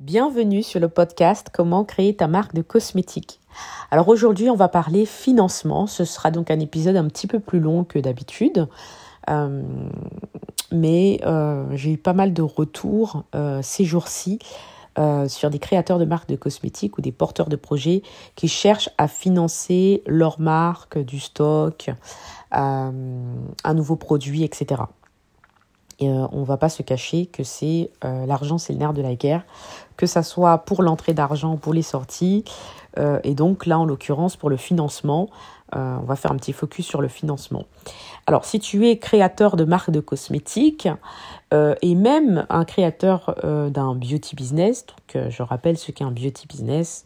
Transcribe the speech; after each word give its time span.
Bienvenue 0.00 0.62
sur 0.62 0.80
le 0.80 0.88
podcast 0.88 1.48
Comment 1.52 1.84
créer 1.84 2.16
ta 2.16 2.26
marque 2.26 2.54
de 2.54 2.62
cosmétiques. 2.62 3.38
Alors 3.90 4.08
aujourd'hui, 4.08 4.48
on 4.48 4.56
va 4.56 4.68
parler 4.68 5.04
financement. 5.04 5.86
Ce 5.86 6.06
sera 6.06 6.30
donc 6.30 6.50
un 6.50 6.58
épisode 6.58 6.96
un 6.96 7.06
petit 7.06 7.26
peu 7.26 7.38
plus 7.38 7.60
long 7.60 7.84
que 7.84 7.98
d'habitude. 7.98 8.66
Euh, 9.28 9.62
mais 10.72 11.20
euh, 11.26 11.66
j'ai 11.74 11.92
eu 11.92 11.98
pas 11.98 12.14
mal 12.14 12.32
de 12.32 12.40
retours 12.40 13.24
euh, 13.34 13.60
ces 13.62 13.84
jours-ci 13.84 14.38
sur 15.28 15.48
des 15.48 15.58
créateurs 15.58 15.98
de 15.98 16.04
marques 16.04 16.28
de 16.28 16.36
cosmétiques 16.36 16.98
ou 16.98 17.00
des 17.00 17.12
porteurs 17.12 17.48
de 17.48 17.56
projets 17.56 18.02
qui 18.36 18.48
cherchent 18.48 18.90
à 18.98 19.08
financer 19.08 20.02
leur 20.06 20.40
marque, 20.40 20.98
du 20.98 21.18
stock, 21.20 21.90
un 22.50 22.92
nouveau 23.72 23.96
produit, 23.96 24.44
etc. 24.44 24.82
Euh, 26.02 26.26
on 26.32 26.40
ne 26.40 26.44
va 26.44 26.56
pas 26.56 26.68
se 26.68 26.82
cacher 26.82 27.26
que 27.26 27.42
c'est 27.42 27.90
euh, 28.04 28.26
l'argent, 28.26 28.58
c'est 28.58 28.72
le 28.72 28.78
nerf 28.78 28.92
de 28.92 29.02
la 29.02 29.14
guerre, 29.14 29.44
que 29.96 30.06
ça 30.06 30.22
soit 30.22 30.58
pour 30.58 30.82
l'entrée 30.82 31.14
d'argent, 31.14 31.56
pour 31.56 31.74
les 31.74 31.82
sorties. 31.82 32.44
Euh, 32.98 33.20
et 33.22 33.34
donc 33.34 33.66
là, 33.66 33.78
en 33.78 33.84
l'occurrence, 33.84 34.36
pour 34.36 34.50
le 34.50 34.56
financement, 34.56 35.28
on 35.72 36.00
va 36.00 36.16
faire 36.16 36.32
un 36.32 36.36
petit 36.36 36.52
focus 36.52 36.84
sur 36.84 37.00
le 37.00 37.06
financement. 37.06 37.64
Alors, 38.26 38.44
si 38.44 38.58
tu 38.58 38.88
es 38.88 38.98
créateur 38.98 39.54
de 39.54 39.62
marques 39.62 39.92
de 39.92 40.00
cosmétiques 40.00 40.88
et 41.52 41.94
même 41.94 42.44
un 42.50 42.64
créateur 42.64 43.36
d'un 43.44 43.94
beauty 43.94 44.34
business, 44.34 44.84
donc 44.84 45.28
je 45.30 45.42
rappelle 45.44 45.78
ce 45.78 45.92
qu'est 45.92 46.02
un 46.02 46.10
beauty 46.10 46.48
business, 46.48 47.04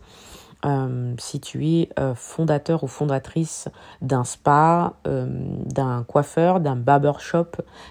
euh, 0.65 1.15
si 1.19 1.41
tu 1.41 1.67
es 1.67 1.91
euh, 1.99 2.15
fondateur 2.15 2.85
ou 2.85 2.87
fondatrice 2.87 3.69
d'un 4.01 4.25
spa, 4.25 4.95
euh, 5.07 5.27
d'un 5.67 6.05
coiffeur, 6.05 6.61
d'un 6.61 6.77
barbershop, 6.77 7.49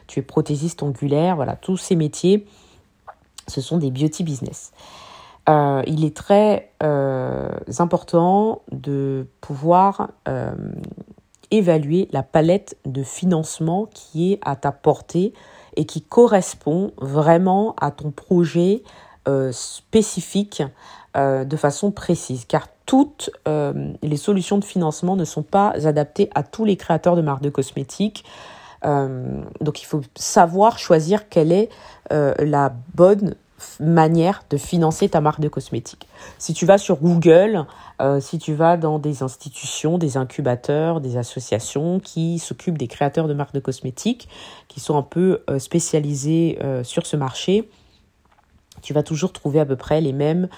tu 0.08 0.20
es 0.20 0.23
prothésiste 0.23 0.82
ongulaire, 0.82 1.36
voilà, 1.36 1.55
tous 1.55 1.77
ces 1.77 1.96
métiers, 1.96 2.48
ce 3.48 3.62
sont 3.62 3.77
des 3.77 3.91
beauty 3.91 4.23
business. 4.23 4.72
il 5.48 6.05
est 6.05 6.16
très 6.16 6.72
important 7.77 8.62
de 8.71 9.27
pouvoir 9.41 10.12
évaluer 11.52 12.08
la 12.13 12.24
palette 12.24 12.77
de 12.85 13.04
financement 13.04 13.87
qui 13.93 14.32
est 14.32 14.40
à 14.43 14.55
ta 14.55 14.71
portée 14.71 15.34
et 15.76 15.85
qui 15.85 16.02
correspond 16.02 16.91
vraiment 16.98 17.76
à 17.82 17.91
ton 17.91 18.12
projet 18.12 18.84
spécifique 19.52 20.63
euh, 21.15 21.45
de 21.45 21.57
façon 21.57 21.91
précise, 21.91 22.45
car 22.45 22.67
toutes 22.87 23.29
euh, 23.47 23.93
les 24.01 24.17
solutions 24.17 24.57
de 24.57 24.65
financement 24.65 25.15
ne 25.15 25.25
sont 25.25 25.43
pas 25.43 25.69
adaptées 25.85 26.31
à 26.33 26.41
tous 26.41 26.65
les 26.65 26.75
créateurs 26.75 27.15
de 27.15 27.21
marques 27.21 27.43
de 27.43 27.51
cosmétiques. 27.51 28.25
Euh, 28.83 29.43
donc 29.61 29.84
il 29.84 29.85
faut 29.85 30.01
savoir 30.15 30.79
choisir 30.79 31.29
quelle 31.29 31.51
est 31.51 31.69
la 32.09 32.73
bonne 32.95 33.35
manière 33.79 34.43
de 34.49 34.57
financer 34.57 35.07
ta 35.07 35.21
marque 35.21 35.39
de 35.39 35.49
cosmétiques. 35.49 36.07
Si 36.39 36.55
tu 36.55 36.65
vas 36.65 36.77
sur 36.79 36.97
Google, 36.97 37.65
si 38.19 38.37
tu 38.37 38.53
vas 38.53 38.75
dans 38.77 38.99
des 38.99 39.23
institutions, 39.23 39.97
des 39.97 40.17
incubateurs, 40.17 40.99
des 40.99 41.17
associations 41.17 41.99
qui 41.99 42.39
s'occupent 42.39 42.77
des 42.77 42.87
créateurs 42.87 43.27
de 43.27 43.34
marques 43.34 43.53
de 43.53 43.59
cosmétiques, 43.59 44.27
qui 44.67 44.79
sont 44.79 44.97
un 44.97 45.01
peu 45.03 45.43
spécialisés 45.57 46.59
sur 46.84 47.07
ce 47.07 47.17
marché, 47.17 47.69
tu 48.84 48.93
vas 48.93 49.01
toujours 49.01 49.34
trouver 49.34 49.59
à 49.59 49.65
peu 49.65 49.75
près 49.75 50.01
les 50.01 50.13
mêmes 50.13 50.49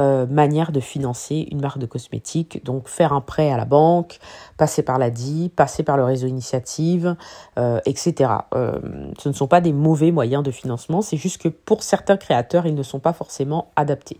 euh, 0.00 0.26
manière 0.26 0.72
de 0.72 0.80
financer 0.80 1.46
une 1.52 1.60
marque 1.60 1.78
de 1.78 1.86
cosmétiques. 1.86 2.64
Donc 2.64 2.88
faire 2.88 3.12
un 3.12 3.20
prêt 3.20 3.52
à 3.52 3.56
la 3.56 3.64
banque, 3.64 4.18
passer 4.56 4.82
par 4.82 4.98
la 4.98 5.10
DI, 5.10 5.50
passer 5.54 5.84
par 5.84 5.96
le 5.96 6.02
réseau 6.02 6.26
initiative, 6.26 7.14
euh, 7.58 7.80
etc. 7.86 8.30
Euh, 8.54 8.80
ce 9.18 9.28
ne 9.28 9.34
sont 9.34 9.46
pas 9.46 9.60
des 9.60 9.72
mauvais 9.72 10.10
moyens 10.10 10.42
de 10.42 10.50
financement, 10.50 11.00
c'est 11.00 11.16
juste 11.16 11.40
que 11.40 11.48
pour 11.48 11.84
certains 11.84 12.16
créateurs, 12.16 12.66
ils 12.66 12.74
ne 12.74 12.82
sont 12.82 12.98
pas 12.98 13.12
forcément 13.12 13.70
adaptés. 13.76 14.18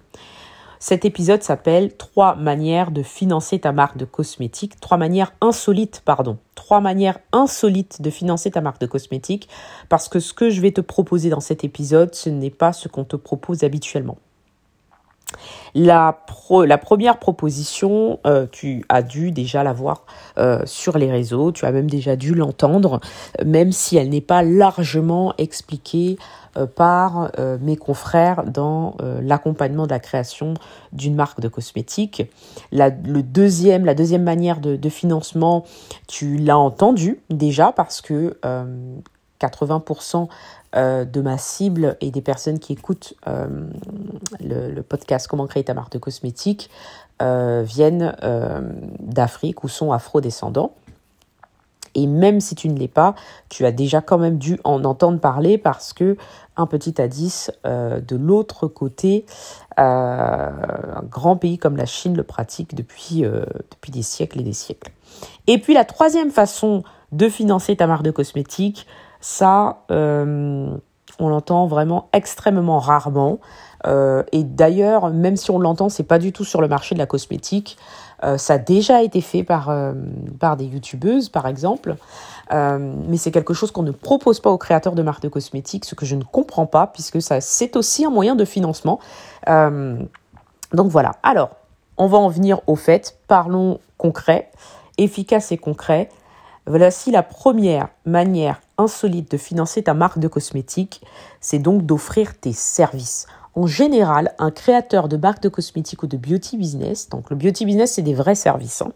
Cet 0.79 1.07
épisode 1.07 1.43
s'appelle 1.43 1.97
Trois 1.97 2.37
manières 2.37 2.91
de 2.91 3.03
financer 3.03 3.59
ta 3.59 3.73
marque 3.73 3.97
de 3.97 4.05
cosmétiques. 4.05 4.79
Trois 4.81 4.99
manières 4.99 5.33
insolites, 5.41 6.03
pardon. 6.05 6.37
Trois 6.55 6.81
manières 6.81 7.19
insolites 7.33 8.03
de 8.03 8.11
financer 8.11 8.51
ta 8.51 8.61
marque 8.61 8.81
de 8.83 8.87
cosmétiques. 8.87 9.49
Parce 9.89 10.11
que 10.11 10.21
ce 10.21 10.35
que 10.35 10.51
je 10.51 10.61
vais 10.61 10.73
te 10.73 10.83
proposer 10.83 11.31
dans 11.31 11.41
cet 11.41 11.65
épisode, 11.65 12.15
ce 12.15 12.29
n'est 12.29 12.51
pas 12.51 12.75
ce 12.75 12.89
qu'on 12.89 13.05
te 13.05 13.17
propose 13.17 13.65
habituellement. 13.65 14.19
La, 15.75 16.19
la 16.65 16.79
première 16.79 17.19
proposition, 17.19 18.21
euh, 18.27 18.47
tu 18.51 18.85
as 18.89 19.03
dû 19.03 19.33
déjà 19.33 19.65
la 19.65 19.73
voir 19.73 20.05
euh, 20.39 20.63
sur 20.67 20.99
les 20.99 21.11
réseaux, 21.11 21.51
tu 21.51 21.65
as 21.67 21.73
même 21.73 21.91
déjà 21.91 22.17
dû 22.17 22.35
l'entendre, 22.35 23.01
même 23.45 23.73
si 23.73 23.97
elle 23.97 24.11
n'est 24.11 24.21
pas 24.21 24.43
largement 24.43 25.35
expliquée 25.37 26.17
euh, 26.57 26.67
par 26.67 27.33
mes 27.61 27.77
confrères 27.77 28.45
dans 28.45 28.97
l'accompagnement 29.21 29.87
de 29.87 29.91
la 29.91 29.99
création 29.99 30.55
d'une 30.93 31.15
marque 31.15 31.41
de 31.41 31.49
cosmétiques. 31.49 32.31
La, 32.71 32.91
le 32.91 33.23
deuxième, 33.23 33.85
la 33.85 33.95
deuxième 33.95 34.23
manière 34.23 34.61
de, 34.61 34.77
de 34.77 34.89
financement, 34.89 35.65
tu 36.07 36.37
l'as 36.37 36.59
entendu 36.59 37.19
déjà 37.31 37.73
parce 37.73 38.01
que 38.01 38.39
80% 39.41 40.29
euh, 40.77 41.05
de 41.05 41.21
ma 41.21 41.39
cible 41.39 41.97
et 42.01 42.11
des 42.11 42.21
personnes 42.21 42.59
qui 42.59 42.73
écoutent 42.73 43.15
euh, 43.29 43.47
le, 44.41 44.81
podcast 44.83 45.29
Comment 45.29 45.47
créer 45.47 45.63
ta 45.63 45.73
marque 45.73 45.93
de 45.93 45.99
cosmétiques 45.99 46.69
euh, 47.23 47.63
viennent 47.65 48.17
d'Afrique 48.99 49.63
ou 49.63 49.69
sont 49.69 49.93
afro-descendants. 49.93 50.75
Et 51.95 52.09
même 52.09 52.41
si 52.41 52.57
tu 52.57 52.69
ne 52.69 52.77
l'es 52.77 52.89
pas, 52.89 53.15
tu 53.49 53.65
as 53.67 53.71
déjà 53.71 54.01
quand 54.01 54.19
même 54.19 54.37
dû 54.37 54.59
en 54.65 54.85
entendre 54.85 55.21
parler 55.21 55.59
parce 55.59 55.93
que 55.93 56.17
un 56.57 56.67
petit 56.67 57.01
indice 57.01 57.53
de 57.65 58.17
l'autre 58.17 58.67
côté, 58.67 59.27
un 59.77 61.05
grand 61.09 61.37
pays 61.37 61.57
comme 61.57 61.77
la 61.77 61.87
Chine 61.87 62.17
le 62.17 62.25
pratique 62.25 62.75
depuis, 62.75 63.23
depuis 63.23 63.93
des 63.93 64.03
siècles 64.03 64.41
et 64.41 64.45
des 64.45 64.53
siècles. 64.53 64.91
Et 65.47 65.59
puis 65.59 65.73
la 65.73 65.85
troisième 65.85 66.33
façon 66.33 66.83
de 67.13 67.29
financer 67.29 67.77
ta 67.77 67.87
marque 67.87 68.03
de 68.03 68.11
cosmétiques, 68.11 68.89
ça, 69.25 69.79
euh, 69.91 70.77
on 71.19 71.29
l'entend 71.31 71.67
vraiment 71.67 72.11
extrêmement 72.13 72.79
rarement. 72.79 73.39
Euh, 73.87 74.23
et 74.33 74.45
d'ailleurs, 74.45 75.09
même 75.09 75.39
si 75.39 75.51
on 75.51 75.59
l'entend, 75.59 75.89
c'est 75.89 76.03
pas 76.03 76.19
du 76.19 76.31
tout 76.31 76.45
sur 76.45 76.61
le 76.61 76.69
marché 76.69 76.95
de 76.95 76.99
la 76.99 77.07
cosmétique. 77.07 77.79
Euh, 78.23 78.37
ça 78.37 78.55
a 78.55 78.59
déjà 78.59 79.03
été 79.03 79.23
fait 79.23 79.43
par, 79.43 79.75
par 80.39 80.59
des 80.59 80.67
youtubeuses, 80.67 81.31
par 81.31 81.47
exemple. 81.47 81.97
mais 82.51 83.17
c'est 83.17 83.31
quelque 83.31 83.55
chose 83.55 83.71
qu'on 83.71 83.83
ne 83.83 83.93
propose 83.93 84.41
pas 84.41 84.51
aux 84.51 84.59
créateurs 84.59 84.95
de 84.95 85.03
marques 85.03 85.23
de 85.23 85.31
cosmétiques, 85.31 85.87
ce 85.87 85.95
que 85.95 86.05
je 86.05 86.17
ne 86.17 86.23
comprends 86.23 86.67
pas, 86.67 86.87
puisque 86.87 87.23
ça, 87.23 87.41
c'est 87.41 87.77
aussi 87.77 88.05
un 88.05 88.11
moyen 88.11 88.35
de 88.35 88.45
financement. 88.45 89.01
donc 89.49 90.91
voilà. 90.91 91.13
Alors, 91.23 91.57
on 91.97 92.09
va 92.09 92.19
en 92.19 92.29
venir 92.29 92.61
au 92.67 92.77
fait. 92.77 93.17
Parlons 93.27 93.81
concret, 93.97 94.51
efficace 94.99 95.51
et 95.51 95.57
concret. 95.57 96.11
Voici 96.67 97.11
la 97.11 97.23
première 97.23 97.89
manière 98.05 98.61
insolite 98.79 99.31
de 99.31 99.37
financer 99.37 99.83
ta 99.83 99.95
marque 99.95 100.19
de 100.19 100.29
cosmétiques, 100.29 101.03
c'est 101.41 101.59
donc 101.59 101.87
d'offrir 101.87 102.39
tes 102.39 102.53
services. 102.53 103.27
En 103.57 103.67
général, 103.67 104.35
un 104.39 104.51
créateur 104.51 105.09
de 105.09 105.17
marque 105.17 105.41
de 105.41 105.49
cosmétiques 105.49 106.03
ou 106.03 106.07
de 106.09 106.17
beauty 106.17 106.57
business, 106.57 107.09
donc 107.09 107.31
le 107.31 107.37
beauty 107.37 107.65
business, 107.65 107.93
c'est 107.93 108.03
des 108.03 108.15
vrais 108.15 108.35
services. 108.35 108.83
Hein. 108.83 108.93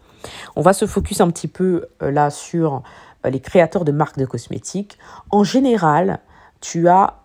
On 0.57 0.61
va 0.61 0.73
se 0.73 0.85
focus 0.85 1.21
un 1.21 1.29
petit 1.29 1.47
peu 1.47 1.87
euh, 2.01 2.11
là 2.11 2.29
sur 2.29 2.83
euh, 3.25 3.29
les 3.29 3.39
créateurs 3.39 3.85
de 3.85 3.93
marques 3.93 4.17
de 4.17 4.25
cosmétiques. 4.25 4.97
En 5.29 5.45
général, 5.45 6.19
tu 6.59 6.89
as 6.89 7.21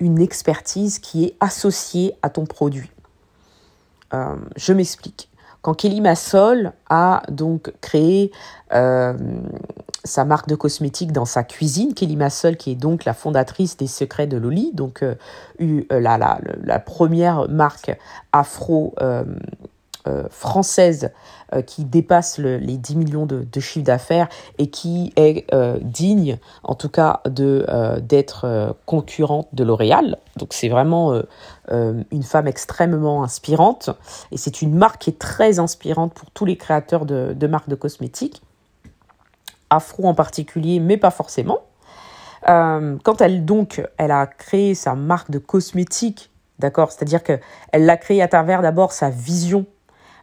une 0.00 0.20
expertise 0.20 0.98
qui 0.98 1.24
est 1.24 1.36
associée 1.40 2.14
à 2.20 2.28
ton 2.28 2.44
produit. 2.44 2.90
Euh, 4.12 4.36
je 4.56 4.74
m'explique. 4.74 5.30
Quand 5.62 5.72
Kelly 5.72 6.02
Massol 6.02 6.72
a 6.90 7.22
donc 7.30 7.72
créé 7.80 8.30
sa 10.06 10.24
marque 10.24 10.48
de 10.48 10.54
cosmétiques 10.54 11.12
dans 11.12 11.24
sa 11.24 11.44
cuisine. 11.44 11.94
Kelly 11.94 12.16
Massol, 12.16 12.56
qui 12.56 12.72
est 12.72 12.76
donc 12.76 13.04
la 13.04 13.14
fondatrice 13.14 13.76
des 13.76 13.86
Secrets 13.86 14.26
de 14.26 14.36
Loli, 14.36 14.70
donc 14.72 15.02
euh, 15.02 15.14
euh, 15.60 15.82
la, 15.90 16.18
la, 16.18 16.40
la, 16.62 16.78
première 16.78 17.48
marque 17.48 17.96
afro 18.32 18.94
euh, 19.00 19.24
française 20.30 21.10
qui 21.66 21.84
dépasse 21.84 22.38
les 22.38 22.76
10 22.76 22.94
millions 22.94 23.26
de, 23.26 23.42
de 23.42 23.60
chiffre 23.60 23.84
d'affaires 23.84 24.28
et 24.58 24.70
qui 24.70 25.12
est 25.16 25.52
digne, 25.82 26.38
en 26.62 26.76
tout 26.76 26.88
cas, 26.88 27.22
d'être 27.26 28.76
concurrente 28.86 29.48
de 29.52 29.64
L'Oréal. 29.64 30.18
Donc 30.36 30.52
c'est 30.52 30.68
vraiment 30.68 31.20
une 31.72 32.22
femme 32.22 32.46
extrêmement 32.46 33.24
inspirante 33.24 33.90
et 34.30 34.36
c'est 34.36 34.62
une 34.62 34.76
marque 34.76 35.02
qui 35.02 35.10
est 35.10 35.18
très 35.18 35.58
inspirante 35.58 36.14
pour 36.14 36.30
tous 36.30 36.44
les 36.44 36.56
créateurs 36.56 37.04
de, 37.04 37.34
de 37.36 37.46
marques 37.48 37.68
de 37.68 37.74
cosmétiques 37.74 38.42
afro 39.70 40.06
en 40.06 40.14
particulier, 40.14 40.80
mais 40.80 40.96
pas 40.96 41.10
forcément. 41.10 41.60
Euh, 42.48 42.96
quand 43.02 43.20
elle 43.20 43.44
donc 43.44 43.82
elle 43.96 44.10
a 44.10 44.26
créé 44.26 44.74
sa 44.74 44.94
marque 44.94 45.30
de 45.30 45.38
cosmétiques, 45.38 46.30
d'accord, 46.58 46.92
c'est-à-dire 46.92 47.22
que 47.22 47.38
elle 47.72 47.86
l'a 47.86 47.96
créée 47.96 48.22
à 48.22 48.28
travers 48.28 48.62
d'abord 48.62 48.92
sa 48.92 49.10
vision 49.10 49.66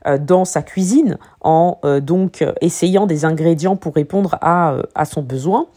euh, 0.07 0.18
dans 0.18 0.45
sa 0.45 0.62
cuisine, 0.62 1.18
en 1.42 1.80
euh, 1.84 2.00
donc 2.00 2.45
essayant 2.62 3.07
des 3.07 3.25
ingrédients 3.25 3.75
pour 3.75 3.95
répondre 3.95 4.38
à, 4.42 4.78
à 4.95 5.06
son 5.06 5.22
besoin. 5.22 5.68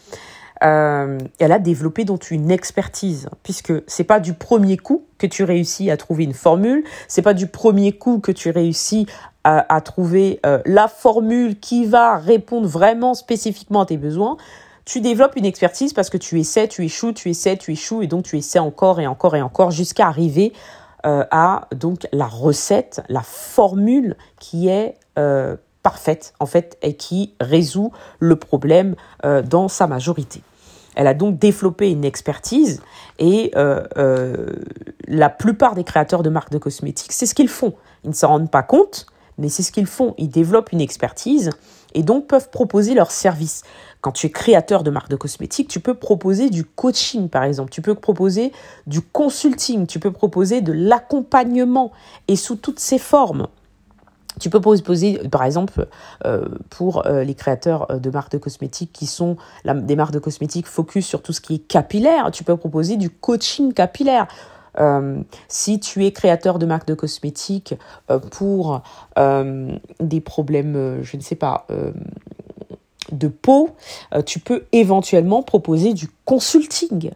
elle 0.60 1.52
a 1.52 1.58
développé 1.58 2.04
donc 2.04 2.30
une 2.30 2.50
expertise, 2.50 3.28
puisque 3.42 3.72
c'est 3.86 4.04
pas 4.04 4.20
du 4.20 4.32
premier 4.32 4.76
coup 4.76 5.04
que 5.18 5.26
tu 5.26 5.42
réussis 5.44 5.90
à 5.90 5.96
trouver 5.96 6.24
une 6.24 6.34
formule, 6.34 6.84
c'est 7.08 7.22
pas 7.22 7.34
du 7.34 7.46
premier 7.46 7.92
coup 7.92 8.20
que 8.20 8.32
tu 8.32 8.50
réussis 8.50 9.06
à, 9.48 9.80
trouver 9.80 10.40
euh, 10.44 10.60
la 10.66 10.88
formule 10.88 11.60
qui 11.60 11.86
va 11.86 12.16
répondre 12.16 12.66
vraiment 12.66 13.14
spécifiquement 13.14 13.82
à 13.82 13.86
tes 13.86 13.96
besoins. 13.96 14.36
Tu 14.84 15.00
développes 15.00 15.36
une 15.36 15.44
expertise 15.44 15.92
parce 15.92 16.10
que 16.10 16.16
tu 16.16 16.40
essaies, 16.40 16.66
tu 16.66 16.84
échoues, 16.84 17.12
tu 17.12 17.30
essaies, 17.30 17.56
tu 17.56 17.72
échoues, 17.72 18.02
et 18.02 18.08
donc 18.08 18.24
tu 18.24 18.36
essaies 18.36 18.58
encore 18.58 19.00
et 19.00 19.06
encore 19.06 19.36
et 19.36 19.42
encore 19.42 19.70
jusqu'à 19.70 20.08
arriver 20.08 20.52
euh, 21.06 21.24
à 21.30 21.68
donc 21.76 22.08
la 22.12 22.26
recette, 22.26 23.02
la 23.08 23.22
formule 23.22 24.16
qui 24.40 24.68
est 24.68 24.96
parfaite 25.86 26.34
en 26.40 26.46
fait 26.46 26.76
et 26.82 26.96
qui 26.96 27.34
résout 27.40 27.92
le 28.18 28.34
problème 28.34 28.96
euh, 29.24 29.40
dans 29.40 29.68
sa 29.68 29.86
majorité. 29.86 30.42
Elle 30.96 31.06
a 31.06 31.14
donc 31.14 31.38
développé 31.38 31.92
une 31.92 32.04
expertise 32.04 32.82
et 33.20 33.52
euh, 33.54 33.84
euh, 33.96 34.46
la 35.06 35.28
plupart 35.28 35.76
des 35.76 35.84
créateurs 35.84 36.24
de 36.24 36.28
marques 36.28 36.50
de 36.50 36.58
cosmétiques, 36.58 37.12
c'est 37.12 37.26
ce 37.26 37.36
qu'ils 37.36 37.48
font. 37.48 37.74
Ils 38.02 38.10
ne 38.10 38.14
s'en 38.14 38.28
rendent 38.28 38.50
pas 38.50 38.64
compte, 38.64 39.06
mais 39.38 39.48
c'est 39.48 39.62
ce 39.62 39.72
qu'ils 39.72 39.86
font. 39.86 40.14
Ils 40.18 40.28
développent 40.28 40.72
une 40.72 40.80
expertise 40.80 41.50
et 41.94 42.02
donc 42.02 42.26
peuvent 42.26 42.50
proposer 42.50 42.94
leurs 42.94 43.10
services. 43.10 43.62
Quand 44.00 44.12
tu 44.12 44.26
es 44.26 44.30
créateur 44.30 44.82
de 44.82 44.90
marques 44.90 45.10
de 45.10 45.16
cosmétiques, 45.16 45.68
tu 45.68 45.80
peux 45.80 45.94
proposer 45.94 46.50
du 46.50 46.64
coaching, 46.64 47.28
par 47.28 47.44
exemple. 47.44 47.70
Tu 47.70 47.82
peux 47.82 47.94
proposer 47.94 48.52
du 48.86 49.00
consulting. 49.00 49.86
Tu 49.86 49.98
peux 49.98 50.12
proposer 50.12 50.60
de 50.60 50.72
l'accompagnement 50.72 51.92
et 52.28 52.36
sous 52.36 52.56
toutes 52.56 52.80
ses 52.80 52.98
formes. 52.98 53.48
Tu 54.38 54.50
peux 54.50 54.60
poser, 54.60 55.18
par 55.30 55.44
exemple, 55.44 55.86
euh, 56.26 56.46
pour 56.68 57.06
euh, 57.06 57.24
les 57.24 57.34
créateurs 57.34 57.90
euh, 57.90 57.98
de 57.98 58.10
marques 58.10 58.32
de 58.32 58.38
cosmétiques 58.38 58.92
qui 58.92 59.06
sont 59.06 59.36
des 59.64 59.96
marques 59.96 60.12
de 60.12 60.18
cosmétiques 60.18 60.66
focus 60.66 61.06
sur 61.06 61.22
tout 61.22 61.32
ce 61.32 61.40
qui 61.40 61.54
est 61.54 61.58
capillaire, 61.58 62.30
tu 62.30 62.44
peux 62.44 62.56
proposer 62.56 62.96
du 62.96 63.08
coaching 63.08 63.72
capillaire. 63.72 64.26
Si 65.48 65.80
tu 65.80 66.04
es 66.04 66.12
créateur 66.12 66.58
de 66.58 66.66
marques 66.66 66.86
de 66.86 66.94
cosmétiques 66.94 67.74
pour 68.30 68.82
des 70.00 70.20
problèmes, 70.20 70.98
je 71.02 71.16
ne 71.16 71.22
sais 71.22 71.34
pas, 71.34 71.66
de 73.12 73.28
peau, 73.28 73.70
tu 74.24 74.40
peux 74.40 74.64
éventuellement 74.72 75.42
proposer 75.42 75.94
du 75.94 76.08
consulting. 76.24 77.10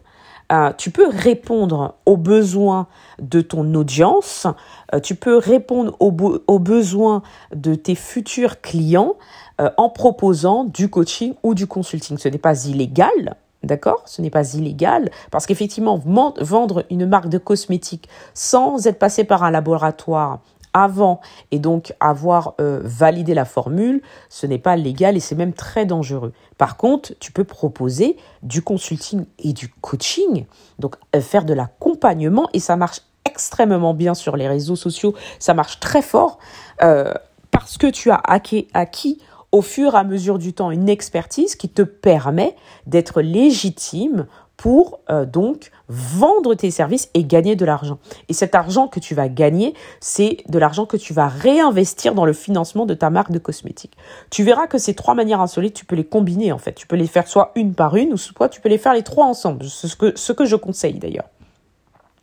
Euh, 0.51 0.73
tu 0.77 0.91
peux 0.91 1.07
répondre 1.07 1.95
aux 2.05 2.17
besoins 2.17 2.87
de 3.21 3.39
ton 3.39 3.73
audience, 3.73 4.47
euh, 4.93 4.99
tu 4.99 5.15
peux 5.15 5.37
répondre 5.37 5.95
aux, 5.99 6.59
besoins 6.59 7.21
de 7.55 7.73
tes 7.73 7.95
futurs 7.95 8.59
clients 8.59 9.15
euh, 9.61 9.69
en 9.77 9.89
proposant 9.89 10.65
du 10.65 10.89
coaching 10.89 11.35
ou 11.43 11.53
du 11.53 11.67
consulting. 11.67 12.17
Ce 12.17 12.27
n'est 12.27 12.37
pas 12.37 12.65
illégal, 12.65 13.37
D'accord? 13.63 14.01
Ce 14.05 14.21
n'est 14.21 14.29
pas 14.29 14.53
illégal 14.55 15.09
parce 15.29 15.45
qu'effectivement, 15.45 15.99
vendre 16.03 16.85
une 16.89 17.05
marque 17.05 17.29
de 17.29 17.37
cosmétiques 17.37 18.09
sans 18.33 18.87
être 18.87 18.97
passé 18.97 19.23
par 19.23 19.43
un 19.43 19.51
laboratoire 19.51 20.39
avant 20.73 21.19
et 21.51 21.59
donc 21.59 21.93
avoir 21.99 22.55
euh, 22.59 22.79
validé 22.83 23.33
la 23.33 23.45
formule, 23.45 24.01
ce 24.29 24.45
n'est 24.47 24.57
pas 24.57 24.75
légal 24.75 25.17
et 25.17 25.19
c'est 25.19 25.35
même 25.35 25.53
très 25.53 25.85
dangereux. 25.85 26.33
Par 26.57 26.77
contre, 26.77 27.13
tu 27.19 27.31
peux 27.31 27.43
proposer 27.43 28.17
du 28.43 28.61
consulting 28.61 29.25
et 29.39 29.53
du 29.53 29.69
coaching, 29.81 30.45
donc 30.79 30.95
euh, 31.15 31.21
faire 31.21 31.45
de 31.45 31.53
l'accompagnement 31.53 32.49
et 32.53 32.59
ça 32.59 32.75
marche 32.75 33.01
extrêmement 33.25 33.93
bien 33.93 34.13
sur 34.13 34.37
les 34.37 34.47
réseaux 34.47 34.75
sociaux, 34.75 35.13
ça 35.39 35.53
marche 35.53 35.79
très 35.79 36.01
fort 36.01 36.39
euh, 36.81 37.13
parce 37.51 37.77
que 37.77 37.87
tu 37.87 38.09
as 38.09 38.21
acquis 38.25 39.19
au 39.51 39.61
fur 39.61 39.95
et 39.95 39.97
à 39.97 40.03
mesure 40.03 40.39
du 40.39 40.53
temps 40.53 40.71
une 40.71 40.89
expertise 40.89 41.55
qui 41.55 41.69
te 41.69 41.81
permet 41.81 42.55
d'être 42.87 43.21
légitime 43.21 44.27
pour 44.61 44.99
euh, 45.09 45.25
donc 45.25 45.71
vendre 45.87 46.53
tes 46.53 46.69
services 46.69 47.09
et 47.15 47.23
gagner 47.23 47.55
de 47.55 47.65
l'argent. 47.65 47.97
Et 48.29 48.33
cet 48.33 48.53
argent 48.53 48.87
que 48.87 48.99
tu 48.99 49.15
vas 49.15 49.27
gagner, 49.27 49.73
c'est 49.99 50.37
de 50.49 50.59
l'argent 50.59 50.85
que 50.85 50.97
tu 50.97 51.13
vas 51.13 51.27
réinvestir 51.27 52.13
dans 52.13 52.25
le 52.25 52.33
financement 52.33 52.85
de 52.85 52.93
ta 52.93 53.09
marque 53.09 53.31
de 53.31 53.39
cosmétiques. 53.39 53.97
Tu 54.29 54.43
verras 54.43 54.67
que 54.67 54.77
ces 54.77 54.93
trois 54.93 55.15
manières 55.15 55.41
insolites, 55.41 55.73
tu 55.73 55.83
peux 55.83 55.95
les 55.95 56.05
combiner 56.05 56.51
en 56.51 56.59
fait. 56.59 56.73
Tu 56.73 56.85
peux 56.85 56.95
les 56.95 57.07
faire 57.07 57.27
soit 57.27 57.53
une 57.55 57.73
par 57.73 57.95
une 57.95 58.13
ou 58.13 58.17
soit 58.17 58.49
tu 58.49 58.61
peux 58.61 58.69
les 58.69 58.77
faire 58.77 58.93
les 58.93 59.01
trois 59.01 59.25
ensemble. 59.25 59.65
Ce 59.65 59.95
que, 59.95 60.13
ce 60.15 60.31
que 60.31 60.45
je 60.45 60.55
conseille 60.55 60.99
d'ailleurs. 60.99 61.29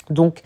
Donc, 0.09 0.43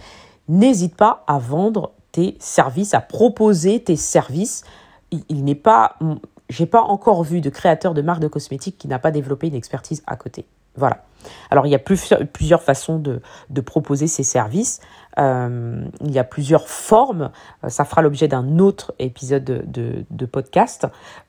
n'hésite 0.48 0.96
pas 0.96 1.24
à 1.26 1.38
vendre 1.38 1.92
tes 2.10 2.36
services, 2.40 2.94
à 2.94 3.02
proposer 3.02 3.80
tes 3.80 3.96
services. 3.96 4.64
Il, 5.10 5.24
il 5.28 5.44
n'est 5.44 5.54
pas, 5.54 5.98
j'ai 6.48 6.66
pas 6.66 6.82
encore 6.82 7.22
vu 7.22 7.40
de 7.40 7.50
créateur 7.50 7.94
de 7.94 8.02
marque 8.02 8.20
de 8.20 8.28
cosmétiques 8.28 8.78
qui 8.78 8.88
n'a 8.88 8.98
pas 8.98 9.10
développé 9.10 9.48
une 9.48 9.54
expertise 9.54 10.02
à 10.06 10.16
côté. 10.16 10.46
Voilà. 10.76 11.04
Alors, 11.50 11.66
il 11.66 11.70
y 11.70 11.74
a 11.74 11.78
plusieurs 11.78 12.62
façons 12.62 12.98
de, 12.98 13.60
proposer 13.60 14.06
ces 14.06 14.22
services. 14.22 14.80
Euh, 15.18 15.84
il 16.00 16.10
y 16.10 16.18
a 16.18 16.24
plusieurs 16.24 16.68
formes. 16.68 17.30
Euh, 17.64 17.68
ça 17.68 17.84
fera 17.84 18.02
l'objet 18.02 18.28
d'un 18.28 18.58
autre 18.58 18.94
épisode 18.98 19.44
de, 19.44 20.26
podcast. 20.26 20.86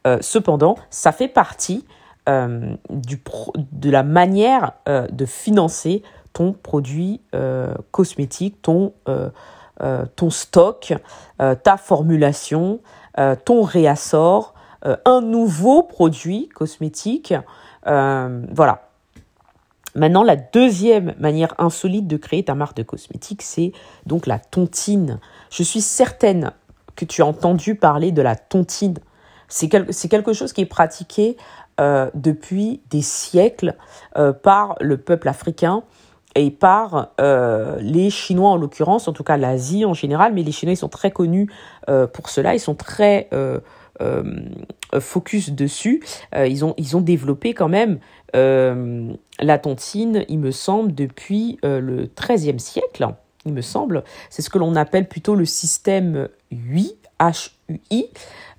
Euh, 0.08 0.18
cependant, 0.22 0.76
ça 0.90 1.12
fait 1.12 1.28
partie 1.28 1.86
du 2.90 3.22
de 3.74 3.90
la 3.90 4.04
manière 4.04 4.72
de 4.88 5.26
financer 5.26 6.04
ton 6.32 6.54
produit 6.54 7.20
cosmétique, 7.92 8.62
ton, 8.62 8.94
ton 10.16 10.30
stock, 10.30 10.94
ta 11.38 11.76
formulation, 11.76 12.80
ton 13.44 13.64
réassort, 13.64 14.53
un 14.84 15.22
nouveau 15.22 15.84
produit 15.84 16.50
cosmétique. 16.50 17.34
voilà, 17.86 18.90
Maintenant, 19.96 20.24
la 20.24 20.36
deuxième 20.36 21.14
manière 21.20 21.54
insolite 21.60 22.08
de 22.08 22.18
créer 22.18 22.44
ta 22.44 22.56
marque 22.56 22.76
de 22.76 22.84
cosmétiques, 22.84 23.44
c'est 23.44 23.74
donc 24.06 24.26
la 24.26 24.40
tontine. 24.40 25.20
Je 25.52 25.62
suis 25.62 25.82
certaine 25.82 26.52
que 26.96 27.06
tu 27.06 27.22
as 27.22 27.26
entendu 27.26 27.76
parler 27.76 28.12
de 28.12 28.22
la 28.22 28.36
tontine. 28.36 28.98
C'est 29.50 29.68
quelque 29.70 30.34
chose 30.34 30.52
qui 30.52 30.62
est 30.62 30.66
pratiqué 30.66 31.38
euh, 31.80 32.10
depuis 32.16 32.82
des 32.90 33.04
siècles 33.04 33.76
euh, 34.18 34.34
par 34.34 34.76
le 34.82 34.98
peuple 34.98 35.30
africain 35.30 35.84
et 36.34 36.50
par 36.50 37.10
euh, 37.22 37.78
les 37.80 38.10
Chinois 38.10 38.50
en 38.50 38.58
l'occurrence, 38.58 39.08
en 39.08 39.14
tout 39.14 39.24
cas 39.24 39.38
l'Asie 39.38 39.86
en 39.86 39.94
général, 39.94 40.34
mais 40.34 40.42
les 40.42 40.52
Chinois 40.52 40.74
ils 40.74 40.78
sont 40.78 40.90
très 40.90 41.12
connus 41.12 41.52
pour 42.14 42.30
cela, 42.30 42.56
ils 42.56 42.60
sont 42.60 42.74
très 42.74 43.30
focus 45.00 45.52
dessus. 45.52 46.04
ils, 46.36 46.66
ont, 46.66 46.74
ils 46.78 46.98
ont 46.98 47.02
développé 47.02 47.54
quand 47.54 47.70
même 47.70 48.00
euh, 48.36 49.14
la 49.40 49.60
tontine, 49.60 50.26
il 50.28 50.40
me 50.40 50.52
semble, 50.52 50.94
depuis 50.94 51.60
euh, 51.64 51.80
le 51.80 52.10
XIIIe 52.20 52.60
siècle, 52.60 53.08
il 53.46 53.54
me 53.54 53.62
semble. 53.62 54.04
C'est 54.30 54.42
ce 54.42 54.50
que 54.50 54.58
l'on 54.58 54.76
appelle 54.76 55.08
plutôt 55.08 55.36
le 55.36 55.46
système 55.46 56.30
HUI, 56.52 56.96
HUI. 57.70 58.10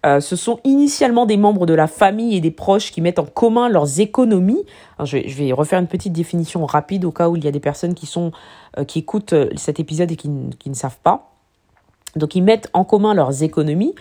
Euh, 0.07 0.21
ce 0.21 0.37
sont 0.37 0.61
initialement 0.65 1.27
des 1.27 1.39
membres 1.39 1.65
de 1.65 1.75
la 1.75 1.87
famille 1.87 2.37
et 2.37 2.41
des 2.41 2.51
proches 2.51 2.93
qui 2.93 3.01
mettent 3.01 3.19
en 3.19 3.25
commun 3.25 3.69
leurs 3.69 4.01
économies. 4.01 4.65
je, 5.03 5.17
vais, 5.17 5.53
refaire 5.53 5.81
une 5.81 5.87
petite 5.87 6.13
définition 6.13 6.67
rapide 6.67 7.05
au 7.05 7.11
cas 7.11 7.29
où 7.29 7.37
il 7.37 7.45
y 7.45 7.49
a 7.49 7.51
des 7.51 7.61
personnes 7.61 7.95
qui, 7.95 8.07
sont, 8.07 8.31
qui 8.87 8.99
écoutent 8.99 9.35
cet 9.57 9.81
épisode 9.81 10.13
et 10.13 10.17
qui, 10.17 10.31
qui 10.59 10.69
ne 10.69 10.75
savent 10.75 10.99
pas. 11.03 11.31
Donc 12.17 12.35
ils 12.35 12.43
mettent 12.43 12.69
en 12.75 12.85
commun 12.85 13.15
leurs 13.15 13.43
économies 13.43 13.95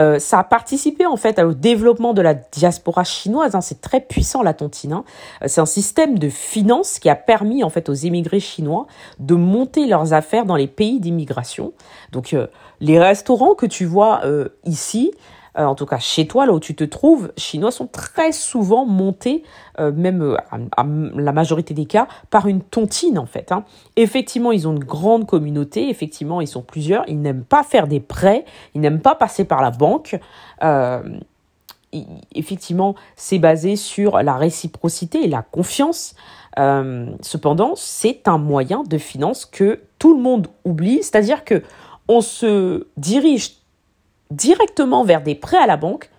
euh, 0.00 0.18
ça 0.18 0.40
a 0.40 0.44
participé 0.44 1.06
en 1.06 1.16
fait 1.16 1.38
au 1.38 1.54
développement 1.54 2.14
de 2.14 2.22
la 2.22 2.34
diaspora 2.34 3.04
chinoise. 3.04 3.54
Hein. 3.54 3.60
C'est 3.60 3.80
très 3.80 4.00
puissant 4.00 4.42
la 4.42 4.52
tontine. 4.52 4.92
Hein. 4.92 5.04
Euh, 5.42 5.46
c'est 5.48 5.60
un 5.60 5.66
système 5.66 6.18
de 6.18 6.28
finance 6.28 6.98
qui 6.98 7.08
a 7.08 7.14
permis 7.14 7.62
en 7.62 7.70
fait 7.70 7.88
aux 7.88 7.94
émigrés 7.94 8.40
chinois 8.40 8.86
de 9.20 9.34
monter 9.34 9.86
leurs 9.86 10.12
affaires 10.12 10.46
dans 10.46 10.56
les 10.56 10.66
pays 10.66 10.98
d'immigration. 10.98 11.72
Donc 12.10 12.34
euh, 12.34 12.48
les 12.80 12.98
restaurants 12.98 13.54
que 13.54 13.66
tu 13.66 13.84
vois 13.84 14.22
ici, 14.64 15.12
euh, 15.58 15.64
en 15.64 15.74
tout 15.74 15.86
cas 15.86 15.98
chez 15.98 16.26
toi, 16.26 16.46
là 16.46 16.52
où 16.52 16.60
tu 16.60 16.74
te 16.74 16.84
trouves, 16.84 17.32
chinois 17.36 17.70
sont 17.70 17.86
très 17.86 18.32
souvent 18.32 18.84
montés, 18.86 19.44
euh, 19.78 19.92
même 19.92 20.22
euh, 20.22 20.36
à, 20.50 20.84
la 20.84 21.32
majorité 21.32 21.74
des 21.74 21.86
cas, 21.86 22.08
par 22.30 22.48
une 22.48 22.60
tontine 22.60 23.18
en 23.18 23.26
fait. 23.26 23.52
Hein. 23.52 23.64
Effectivement, 23.96 24.50
ils 24.52 24.66
ont 24.66 24.72
une 24.72 24.84
grande 24.84 25.26
communauté, 25.26 25.88
effectivement, 25.88 26.40
ils 26.40 26.48
sont 26.48 26.62
plusieurs, 26.62 27.04
ils 27.08 27.20
n'aiment 27.20 27.44
pas 27.44 27.62
faire 27.62 27.86
des 27.86 28.00
prêts, 28.00 28.44
ils 28.74 28.80
n'aiment 28.80 29.00
pas 29.00 29.14
passer 29.14 29.44
par 29.44 29.62
la 29.62 29.70
banque. 29.70 30.18
effectivement, 32.34 32.96
c'est 33.14 33.38
basé 33.38 33.76
sur 33.76 34.20
la 34.22 34.34
réciprocité 34.36 35.24
et 35.24 35.28
la 35.28 35.42
confiance. 35.42 36.16
cependant, 36.56 37.74
c'est 37.76 38.26
un 38.26 38.38
moyen 38.38 38.82
de 38.82 38.98
finance 38.98 39.46
que 39.46 39.82
tout 40.00 40.16
le 40.16 40.20
monde 40.20 40.48
oublie, 40.64 41.02
c'est-à-dire 41.02 41.44
que 41.44 41.62
on 42.08 42.20
se 42.20 42.86
dirige 42.96 43.63
directement 44.30 45.04
vers 45.04 45.22
des 45.22 45.34
prêts 45.34 45.58
à 45.58 45.66
la 45.66 45.76
banque, 45.76 46.10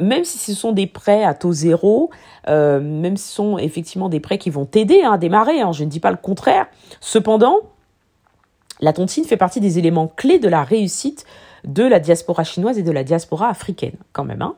même 0.00 0.24
si 0.24 0.38
ce 0.38 0.54
sont 0.54 0.72
des 0.72 0.86
prêts 0.86 1.24
à 1.24 1.34
taux 1.34 1.52
zéro, 1.52 2.10
euh, 2.48 2.80
même 2.80 3.16
si 3.16 3.28
ce 3.28 3.34
sont 3.34 3.58
effectivement 3.58 4.08
des 4.08 4.20
prêts 4.20 4.38
qui 4.38 4.50
vont 4.50 4.66
t'aider 4.66 5.02
à 5.02 5.18
démarrer, 5.18 5.60
hein, 5.60 5.72
je 5.72 5.84
ne 5.84 5.88
dis 5.88 6.00
pas 6.00 6.10
le 6.10 6.16
contraire. 6.16 6.66
Cependant, 7.00 7.60
la 8.80 8.92
tontine 8.92 9.24
fait 9.24 9.36
partie 9.36 9.60
des 9.60 9.78
éléments 9.78 10.08
clés 10.08 10.38
de 10.38 10.48
la 10.48 10.64
réussite 10.64 11.24
de 11.64 11.84
la 11.84 12.00
diaspora 12.00 12.44
chinoise 12.44 12.78
et 12.78 12.82
de 12.82 12.92
la 12.92 13.04
diaspora 13.04 13.48
africaine, 13.48 13.96
quand 14.12 14.24
même. 14.24 14.42
Hein. 14.42 14.54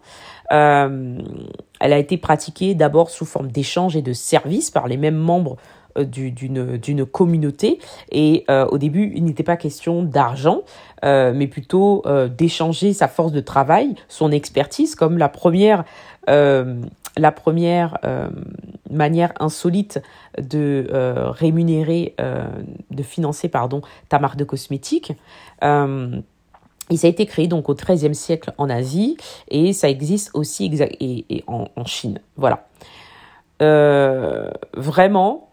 Euh, 0.52 1.18
elle 1.80 1.92
a 1.92 1.99
été 1.99 2.16
pratiquée 2.16 2.75
d'abord 2.75 3.10
sous 3.10 3.25
forme 3.25 3.50
d'échange 3.50 3.96
et 3.96 4.02
de 4.02 4.12
services 4.12 4.70
par 4.70 4.88
les 4.88 4.96
mêmes 4.96 5.16
membres 5.16 5.56
d'une 5.97 7.06
communauté. 7.06 7.78
Et 8.11 8.44
euh, 8.50 8.66
au 8.66 8.78
début, 8.78 9.12
il 9.14 9.25
n'était 9.25 9.42
pas 9.42 9.56
question 9.56 10.02
d'argent, 10.02 10.62
mais 11.02 11.47
plutôt 11.47 12.04
d'échanger 12.37 12.92
sa 12.92 13.09
force 13.09 13.32
de 13.32 13.40
travail, 13.40 13.94
son 14.09 14.32
expertise, 14.32 14.94
comme 14.94 15.16
la 15.16 15.30
première, 15.30 15.85
la 16.26 17.32
première 17.32 17.99
manière 18.90 19.32
insolite 19.40 20.02
de 20.38 20.87
rémunérer, 20.92 22.14
de 22.90 23.02
financer 23.02 23.49
pardon, 23.49 23.80
ta 24.11 24.18
marque 24.18 24.37
de 24.37 24.44
cosmétiques. 24.44 25.14
Et 26.90 26.97
ça 26.97 27.06
a 27.06 27.11
été 27.11 27.25
créé 27.25 27.47
donc 27.47 27.68
au 27.68 27.75
XIIIe 27.75 28.14
siècle 28.14 28.52
en 28.59 28.68
Asie 28.68 29.16
et 29.49 29.73
ça 29.73 29.88
existe 29.88 30.30
aussi 30.35 30.70
et, 31.00 31.44
en, 31.47 31.85
Chine. 31.87 32.20
Voilà. 32.37 32.66
Euh, 33.62 34.50
vraiment, 34.75 35.50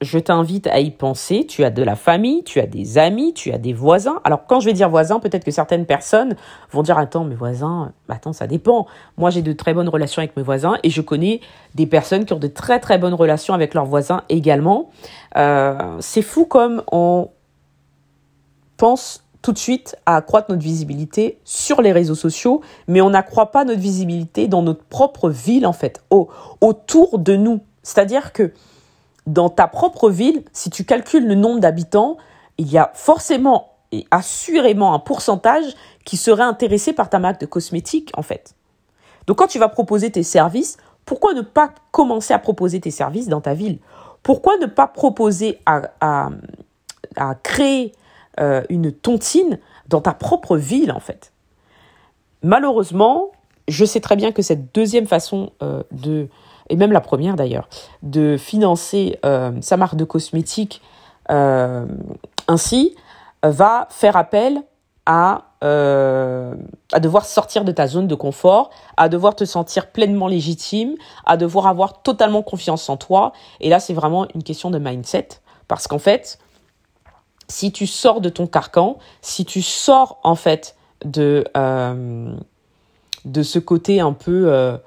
je 0.00 0.18
t'invite 0.18 0.66
à 0.68 0.80
y 0.80 0.90
penser. 0.90 1.46
Tu 1.46 1.64
as 1.64 1.70
de 1.70 1.82
la 1.82 1.96
famille, 1.96 2.44
tu 2.44 2.60
as 2.60 2.66
des 2.66 2.98
amis, 2.98 3.34
tu 3.34 3.52
as 3.52 3.58
des 3.58 3.72
voisins. 3.72 4.20
Alors 4.24 4.46
quand 4.46 4.60
je 4.60 4.66
vais 4.66 4.72
dire 4.72 4.88
voisins, 4.88 5.20
peut-être 5.20 5.44
que 5.44 5.50
certaines 5.50 5.86
personnes 5.86 6.36
vont 6.70 6.82
dire 6.82 6.98
attends 6.98 7.24
mes 7.24 7.34
voisins, 7.34 7.92
bah, 8.08 8.14
attends 8.16 8.32
ça 8.32 8.46
dépend. 8.46 8.86
Moi 9.16 9.30
j'ai 9.30 9.42
de 9.42 9.52
très 9.52 9.74
bonnes 9.74 9.88
relations 9.88 10.20
avec 10.20 10.36
mes 10.36 10.42
voisins 10.42 10.76
et 10.82 10.90
je 10.90 11.00
connais 11.00 11.40
des 11.74 11.86
personnes 11.86 12.24
qui 12.24 12.32
ont 12.32 12.38
de 12.38 12.48
très 12.48 12.80
très 12.80 12.98
bonnes 12.98 13.14
relations 13.14 13.54
avec 13.54 13.74
leurs 13.74 13.86
voisins 13.86 14.22
également. 14.28 14.90
Euh, 15.36 15.96
c'est 16.00 16.22
fou 16.22 16.44
comme 16.44 16.82
on 16.92 17.30
pense 18.76 19.24
tout 19.42 19.52
de 19.52 19.58
suite 19.58 19.96
à 20.06 20.16
accroître 20.16 20.50
notre 20.50 20.62
visibilité 20.62 21.38
sur 21.44 21.80
les 21.80 21.92
réseaux 21.92 22.14
sociaux, 22.14 22.60
mais 22.86 23.00
on 23.00 23.10
n'accroît 23.10 23.50
pas 23.52 23.64
notre 23.64 23.80
visibilité 23.80 24.48
dans 24.48 24.62
notre 24.62 24.82
propre 24.84 25.30
ville, 25.30 25.66
en 25.66 25.72
fait, 25.72 26.02
au, 26.10 26.28
autour 26.60 27.18
de 27.18 27.36
nous. 27.36 27.60
C'est-à-dire 27.82 28.32
que 28.32 28.52
dans 29.28 29.50
ta 29.50 29.68
propre 29.68 30.08
ville, 30.08 30.42
si 30.52 30.70
tu 30.70 30.84
calcules 30.84 31.26
le 31.26 31.34
nombre 31.34 31.60
d'habitants, 31.60 32.16
il 32.56 32.70
y 32.70 32.78
a 32.78 32.90
forcément 32.94 33.72
et 33.92 34.06
assurément 34.10 34.94
un 34.94 34.98
pourcentage 34.98 35.64
qui 36.04 36.16
serait 36.16 36.42
intéressé 36.42 36.92
par 36.92 37.10
ta 37.10 37.18
marque 37.18 37.40
de 37.40 37.46
cosmétiques, 37.46 38.10
en 38.16 38.22
fait. 38.22 38.54
Donc 39.26 39.38
quand 39.38 39.46
tu 39.46 39.58
vas 39.58 39.68
proposer 39.68 40.10
tes 40.10 40.22
services, 40.22 40.78
pourquoi 41.04 41.34
ne 41.34 41.42
pas 41.42 41.70
commencer 41.90 42.32
à 42.32 42.38
proposer 42.38 42.80
tes 42.80 42.90
services 42.90 43.28
dans 43.28 43.40
ta 43.40 43.54
ville? 43.54 43.78
Pourquoi 44.22 44.56
ne 44.58 44.66
pas 44.66 44.86
proposer 44.86 45.58
à, 45.66 46.30
créer 47.42 47.92
euh, 48.40 48.62
une 48.70 48.92
tontine 48.92 49.58
dans 49.88 50.00
ta 50.00 50.12
propre 50.12 50.56
ville, 50.56 50.92
en 50.92 51.00
fait? 51.00 51.32
Malheureusement, 52.42 53.32
je 53.68 53.84
sais 53.84 54.00
très 54.00 54.16
bien 54.16 54.32
que 54.32 54.42
cette 54.42 54.74
deuxième 54.74 55.06
façon 55.06 55.52
euh, 55.62 55.82
de, 55.92 56.28
et 56.68 56.76
même 56.76 56.92
la 56.92 57.00
première 57.00 57.36
d'ailleurs, 57.36 57.68
de 58.02 58.36
financer 58.36 59.18
euh, 59.24 59.52
sa 59.60 59.76
marque 59.76 59.96
de 59.96 60.04
cosmétiques 60.04 60.82
ainsi, 62.48 62.96
va 63.42 63.86
faire 63.90 64.16
appel 64.16 64.62
à, 65.04 65.42
à 65.60 67.00
devoir 67.00 67.26
sortir 67.26 67.64
de 67.64 67.72
ta 67.72 67.86
zone 67.86 68.06
de 68.06 68.14
confort, 68.14 68.70
à 68.96 69.10
devoir 69.10 69.36
te 69.36 69.44
sentir 69.44 69.90
pleinement 69.90 70.26
légitime, 70.26 70.94
à 71.26 71.36
devoir 71.36 71.66
avoir 71.66 72.00
totalement 72.02 72.42
confiance 72.42 72.88
en 72.88 72.96
toi. 72.96 73.34
Et 73.60 73.68
là, 73.68 73.78
c'est 73.78 73.92
vraiment 73.92 74.26
une 74.34 74.42
question 74.42 74.70
de 74.70 74.78
mindset. 74.78 75.28
Parce 75.66 75.86
qu'en 75.86 75.98
fait, 75.98 76.38
si 77.48 77.72
tu 77.72 77.86
sors 77.86 78.20
de 78.20 78.28
ton 78.28 78.46
carcan, 78.46 78.98
si 79.20 79.44
tu 79.44 79.62
sors 79.62 80.18
en 80.22 80.34
fait 80.34 80.76
de, 81.04 81.44
euh, 81.56 82.34
de 83.24 83.42
ce 83.42 83.58
côté 83.58 84.00
un 84.00 84.12
peu 84.12 84.78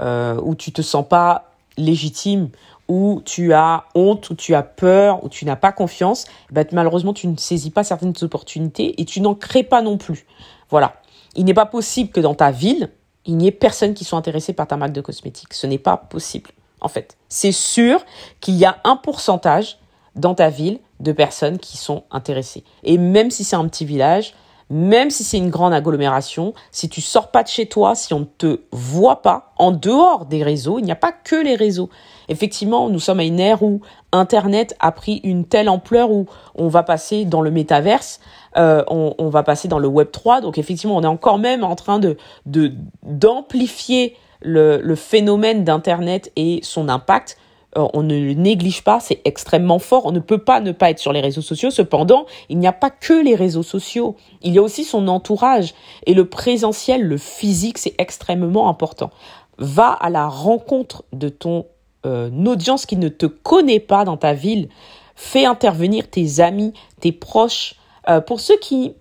euh, 0.00 0.40
où 0.42 0.54
tu 0.54 0.72
te 0.72 0.82
sens 0.82 1.06
pas 1.08 1.50
légitime, 1.76 2.50
où 2.88 3.22
tu 3.24 3.52
as 3.52 3.84
honte, 3.94 4.30
où 4.30 4.34
tu 4.34 4.54
as 4.54 4.62
peur, 4.62 5.24
où 5.24 5.28
tu 5.28 5.44
n'as 5.44 5.56
pas 5.56 5.72
confiance, 5.72 6.26
bah, 6.50 6.62
malheureusement 6.72 7.14
tu 7.14 7.26
ne 7.26 7.36
saisis 7.36 7.70
pas 7.70 7.84
certaines 7.84 8.14
opportunités 8.22 9.00
et 9.00 9.04
tu 9.04 9.20
n'en 9.20 9.34
crées 9.34 9.62
pas 9.62 9.82
non 9.82 9.96
plus. 9.96 10.26
Voilà. 10.70 10.94
Il 11.36 11.44
n'est 11.44 11.54
pas 11.54 11.66
possible 11.66 12.10
que 12.10 12.20
dans 12.20 12.34
ta 12.34 12.50
ville, 12.50 12.90
il 13.26 13.36
n'y 13.36 13.48
ait 13.48 13.52
personne 13.52 13.94
qui 13.94 14.04
soit 14.04 14.18
intéressé 14.18 14.52
par 14.52 14.66
ta 14.66 14.76
marque 14.76 14.92
de 14.92 15.00
cosmétiques. 15.00 15.54
Ce 15.54 15.66
n'est 15.66 15.78
pas 15.78 15.96
possible, 15.96 16.50
en 16.80 16.88
fait. 16.88 17.16
C'est 17.28 17.52
sûr 17.52 18.04
qu'il 18.40 18.54
y 18.54 18.64
a 18.64 18.78
un 18.84 18.96
pourcentage 18.96 19.78
dans 20.14 20.34
ta 20.34 20.50
ville 20.50 20.78
de 21.00 21.12
personnes 21.12 21.58
qui 21.58 21.76
sont 21.76 22.04
intéressées. 22.10 22.64
Et 22.84 22.98
même 22.98 23.30
si 23.30 23.42
c'est 23.42 23.56
un 23.56 23.66
petit 23.66 23.84
village, 23.84 24.34
même 24.70 25.10
si 25.10 25.24
c'est 25.24 25.38
une 25.38 25.50
grande 25.50 25.72
agglomération, 25.72 26.54
si 26.70 26.88
tu 26.88 27.00
sors 27.00 27.30
pas 27.30 27.42
de 27.42 27.48
chez 27.48 27.66
toi, 27.66 27.94
si 27.94 28.14
on 28.14 28.20
ne 28.20 28.24
te 28.24 28.60
voit 28.72 29.22
pas 29.22 29.52
en 29.58 29.72
dehors 29.72 30.26
des 30.26 30.42
réseaux, 30.42 30.78
il 30.78 30.84
n'y 30.84 30.92
a 30.92 30.96
pas 30.96 31.12
que 31.12 31.36
les 31.36 31.54
réseaux. 31.54 31.90
Effectivement, 32.28 32.88
nous 32.88 32.98
sommes 32.98 33.20
à 33.20 33.24
une 33.24 33.40
ère 33.40 33.62
où 33.62 33.80
Internet 34.12 34.74
a 34.80 34.92
pris 34.92 35.20
une 35.24 35.44
telle 35.44 35.68
ampleur 35.68 36.10
où 36.10 36.26
on 36.54 36.68
va 36.68 36.82
passer 36.82 37.24
dans 37.24 37.42
le 37.42 37.50
métaverse, 37.50 38.20
euh, 38.56 38.82
on, 38.88 39.28
va 39.28 39.42
passer 39.42 39.68
dans 39.68 39.78
le 39.78 39.88
Web 39.88 40.10
3. 40.10 40.40
Donc 40.40 40.58
effectivement, 40.58 40.96
on 40.96 41.02
est 41.02 41.06
encore 41.06 41.38
même 41.38 41.64
en 41.64 41.74
train 41.74 41.98
de 41.98 42.16
d'amplifier 42.46 44.16
le, 44.44 44.94
phénomène 44.94 45.64
d'Internet 45.64 46.30
et 46.36 46.60
son 46.62 46.88
impact 46.88 47.36
on 47.76 48.02
ne 48.02 48.18
le 48.18 48.34
néglige 48.34 48.82
pas, 48.82 49.00
c'est 49.00 49.20
extrêmement 49.24 49.78
fort. 49.78 50.06
On 50.06 50.12
ne 50.12 50.20
peut 50.20 50.38
pas 50.38 50.60
ne 50.60 50.72
pas 50.72 50.90
être 50.90 50.98
sur 50.98 51.12
les 51.12 51.20
réseaux 51.20 51.42
sociaux. 51.42 51.70
Cependant, 51.70 52.26
il 52.48 52.58
n'y 52.58 52.66
a 52.66 52.72
pas 52.72 52.90
que 52.90 53.12
les 53.12 53.34
réseaux 53.34 53.62
sociaux. 53.62 54.16
Il 54.42 54.52
y 54.52 54.58
a 54.58 54.62
aussi 54.62 54.84
son 54.84 55.08
entourage. 55.08 55.74
Et 56.06 56.14
le 56.14 56.28
présentiel, 56.28 57.02
le 57.02 57.16
physique, 57.16 57.78
c'est 57.78 57.94
extrêmement 57.98 58.68
important. 58.68 59.10
Va 59.58 59.90
à 59.90 60.10
la 60.10 60.28
rencontre 60.28 61.04
de 61.12 61.28
ton 61.28 61.66
euh, 62.06 62.30
audience 62.46 62.86
qui 62.86 62.96
ne 62.96 63.08
te 63.08 63.26
connaît 63.26 63.80
pas 63.80 64.04
dans 64.04 64.16
ta 64.16 64.34
ville. 64.34 64.68
Fais 65.16 65.44
intervenir 65.44 66.08
tes 66.08 66.40
amis, 66.40 66.72
tes 67.00 67.12
proches. 67.12 67.76
Euh, 68.08 68.20
pour 68.20 68.40
ceux 68.40 68.58
qui 68.58 68.94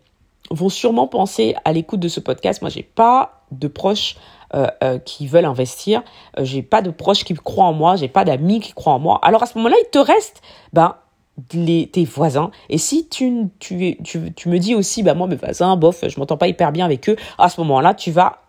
vont 0.51 0.69
sûrement 0.69 1.07
penser 1.07 1.55
à 1.65 1.73
l'écoute 1.73 1.99
de 1.99 2.07
ce 2.07 2.19
podcast, 2.19 2.61
moi 2.61 2.69
j'ai 2.69 2.83
pas 2.83 3.43
de 3.51 3.67
proches 3.67 4.15
euh, 4.15 4.19
euh, 4.19 4.42
qui 5.05 5.27
veulent 5.27 5.45
investir. 5.45 6.03
Euh, 6.37 6.45
j'ai 6.45 6.61
pas 6.61 6.81
de 6.81 6.91
proches 6.91 7.23
qui 7.23 7.33
croient 7.33 7.65
en 7.65 7.73
moi, 7.73 7.95
j'ai 7.95 8.07
pas 8.07 8.25
d'amis 8.25 8.59
qui 8.59 8.73
croient 8.73 8.93
en 8.93 8.99
moi. 8.99 9.19
Alors 9.23 9.43
à 9.43 9.45
ce 9.45 9.57
moment-là, 9.57 9.75
il 9.81 9.89
te 9.89 9.99
reste 9.99 10.41
ben 10.73 10.95
les, 11.53 11.87
tes 11.87 12.05
voisins. 12.05 12.51
Et 12.69 12.77
si 12.77 13.07
tu, 13.07 13.49
tu, 13.59 13.97
tu, 14.03 14.33
tu 14.33 14.49
me 14.49 14.59
dis 14.59 14.75
aussi, 14.75 15.01
ben 15.03 15.15
moi 15.15 15.27
mes 15.27 15.35
voisins, 15.35 15.75
bof, 15.75 16.03
je 16.07 16.19
m'entends 16.19 16.37
pas 16.37 16.47
hyper 16.47 16.71
bien 16.71 16.85
avec 16.85 17.09
eux, 17.09 17.15
à 17.37 17.49
ce 17.49 17.59
moment-là, 17.61 17.93
tu 17.93 18.11
vas 18.11 18.39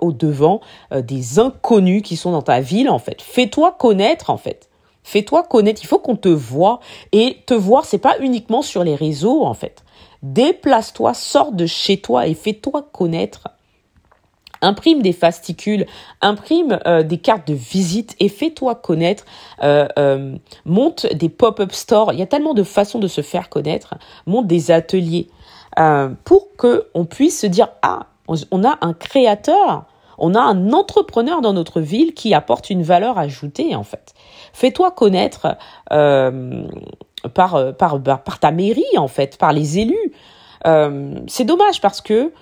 au 0.00 0.12
devant 0.12 0.60
des 0.92 1.40
inconnus 1.40 2.02
qui 2.02 2.16
sont 2.16 2.30
dans 2.30 2.42
ta 2.42 2.60
ville 2.60 2.88
en 2.88 3.00
fait. 3.00 3.20
Fais-toi 3.20 3.72
connaître 3.72 4.30
en 4.30 4.36
fait. 4.36 4.68
Fais-toi 5.04 5.42
connaître. 5.44 5.82
Il 5.84 5.86
faut 5.86 5.98
qu'on 5.98 6.16
te 6.16 6.28
voit 6.28 6.80
et 7.12 7.38
te 7.46 7.54
voir, 7.54 7.84
c'est 7.84 7.98
pas 7.98 8.16
uniquement 8.20 8.62
sur 8.62 8.82
les 8.82 8.94
réseaux 8.96 9.44
en 9.44 9.54
fait. 9.54 9.84
Déplace-toi, 10.22 11.12
sors 11.12 11.52
de 11.52 11.66
chez 11.66 11.98
toi 11.98 12.26
et 12.26 12.34
fais-toi 12.34 12.88
connaître 12.90 13.48
imprime 14.64 15.02
des 15.02 15.12
fascicules, 15.12 15.86
imprime 16.20 16.78
euh, 16.86 17.02
des 17.02 17.18
cartes 17.18 17.46
de 17.46 17.54
visite 17.54 18.16
et 18.18 18.28
fais-toi 18.28 18.74
connaître, 18.74 19.24
euh, 19.62 19.86
euh, 19.98 20.36
monte 20.64 21.06
des 21.14 21.28
pop-up 21.28 21.72
stores. 21.72 22.12
Il 22.12 22.18
y 22.18 22.22
a 22.22 22.26
tellement 22.26 22.54
de 22.54 22.62
façons 22.62 22.98
de 22.98 23.06
se 23.06 23.20
faire 23.20 23.48
connaître. 23.48 23.94
Monte 24.26 24.46
des 24.46 24.70
ateliers 24.70 25.28
pour 26.24 26.54
que 26.56 26.86
on 26.94 27.04
puisse 27.04 27.40
se 27.40 27.48
dire 27.48 27.68
ah 27.82 28.06
on 28.28 28.62
a 28.62 28.78
un 28.80 28.92
créateur, 28.92 29.86
on 30.18 30.36
a 30.36 30.40
un 30.40 30.72
entrepreneur 30.72 31.40
dans 31.40 31.52
notre 31.52 31.80
ville 31.80 32.14
qui 32.14 32.32
apporte 32.32 32.70
une 32.70 32.84
valeur 32.84 33.18
ajoutée 33.18 33.74
en 33.74 33.82
fait. 33.82 34.14
Fais-toi 34.52 34.92
connaître 34.92 35.56
par, 37.34 37.74
par 37.74 38.38
ta 38.38 38.52
mairie 38.52 38.84
en 38.96 39.08
fait, 39.08 39.36
par 39.36 39.52
les 39.52 39.80
élus. 39.80 40.12
c'est 41.26 41.44
dommage 41.44 41.80
parce 41.80 42.00
que 42.00 42.32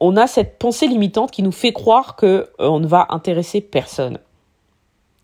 on 0.00 0.16
a 0.16 0.26
cette 0.26 0.58
pensée 0.58 0.86
limitante 0.86 1.30
qui 1.30 1.42
nous 1.42 1.52
fait 1.52 1.72
croire 1.72 2.16
que 2.16 2.26
euh, 2.26 2.68
on 2.68 2.80
ne 2.80 2.86
va 2.86 3.06
intéresser 3.10 3.60
personne. 3.60 4.18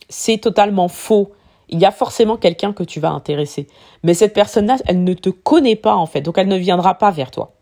C'est 0.09 0.39
totalement 0.39 0.89
faux. 0.89 1.33
Il 1.69 1.79
y 1.79 1.85
a 1.85 1.91
forcément 1.91 2.37
quelqu'un 2.37 2.73
que 2.73 2.83
tu 2.83 3.01
vas 3.01 3.11
intéresser. 3.11 3.69
Mais 4.03 4.15
cette 4.15 4.35
personne-là, 4.35 4.77
elle 4.87 5.03
ne 5.03 5.15
te 5.15 5.31
connaît 5.31 5.77
pas 5.77 5.95
en 5.95 6.07
fait, 6.07 6.21
donc 6.21 6.39
elle 6.39 6.49
ne 6.49 6.57
viendra 6.57 6.95
pas 6.95 7.11
vers 7.11 7.31
toi. 7.31 7.53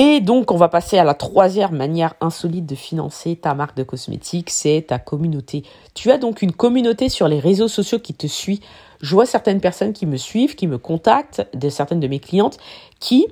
Et 0.00 0.20
donc, 0.20 0.52
on 0.52 0.56
va 0.56 0.68
passer 0.68 0.96
à 0.96 1.02
la 1.02 1.14
troisième 1.14 1.72
manière 1.72 2.14
insolite 2.20 2.66
de 2.66 2.76
financer 2.76 3.34
ta 3.34 3.54
marque 3.54 3.76
de 3.76 3.82
cosmétiques, 3.82 4.50
c'est 4.50 4.84
ta 4.86 5.00
communauté. 5.00 5.64
Tu 5.94 6.12
as 6.12 6.18
donc 6.18 6.40
une 6.40 6.52
communauté 6.52 7.08
sur 7.08 7.26
les 7.26 7.40
réseaux 7.40 7.66
sociaux 7.66 7.98
qui 7.98 8.14
te 8.14 8.28
suit. 8.28 8.60
Je 9.00 9.12
vois 9.12 9.26
certaines 9.26 9.60
personnes 9.60 9.92
qui 9.92 10.06
me 10.06 10.16
suivent, 10.16 10.54
qui 10.54 10.68
me 10.68 10.78
contactent, 10.78 11.44
certaines 11.68 11.98
de 11.98 12.06
mes 12.06 12.20
clientes, 12.20 12.58
qui 13.00 13.26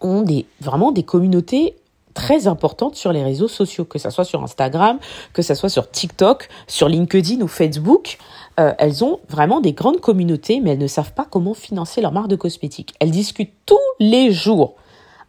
ont 0.00 0.22
des, 0.22 0.46
vraiment 0.60 0.92
des 0.92 1.02
communautés 1.02 1.76
très 2.14 2.46
importantes 2.46 2.96
sur 2.96 3.12
les 3.12 3.22
réseaux 3.22 3.48
sociaux, 3.48 3.84
que 3.84 3.98
ce 3.98 4.10
soit 4.10 4.24
sur 4.24 4.42
Instagram, 4.42 4.98
que 5.32 5.42
ce 5.42 5.54
soit 5.54 5.68
sur 5.68 5.90
TikTok, 5.90 6.48
sur 6.66 6.88
LinkedIn 6.88 7.40
ou 7.40 7.48
Facebook. 7.48 8.18
Euh, 8.58 8.72
elles 8.78 9.04
ont 9.04 9.20
vraiment 9.28 9.60
des 9.60 9.72
grandes 9.72 10.00
communautés, 10.00 10.60
mais 10.60 10.70
elles 10.72 10.78
ne 10.78 10.86
savent 10.86 11.12
pas 11.12 11.26
comment 11.28 11.54
financer 11.54 12.00
leur 12.00 12.12
marque 12.12 12.28
de 12.28 12.36
cosmétiques. 12.36 12.94
Elles 13.00 13.10
discutent 13.10 13.54
tous 13.66 13.78
les 13.98 14.32
jours 14.32 14.74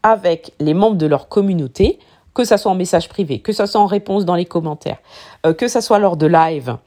avec 0.04 0.54
les 0.60 0.74
membres 0.74 0.98
de 0.98 1.06
leur 1.06 1.28
communauté, 1.28 2.00
que 2.34 2.44
ce 2.44 2.58
soit 2.58 2.72
en 2.72 2.76
message 2.76 3.10
privé, 3.10 3.40
que 3.40 3.54
ce 3.54 3.66
soit 3.66 3.80
en 3.80 3.86
réponse 3.86 4.26
dans 4.26 4.36
les 4.36 4.46
commentaires, 4.46 4.98
euh, 5.46 5.54
que 5.54 5.68
ce 5.68 5.82
soit 5.82 6.00
lors 6.00 6.18
de 6.18 6.26
live 6.26 6.78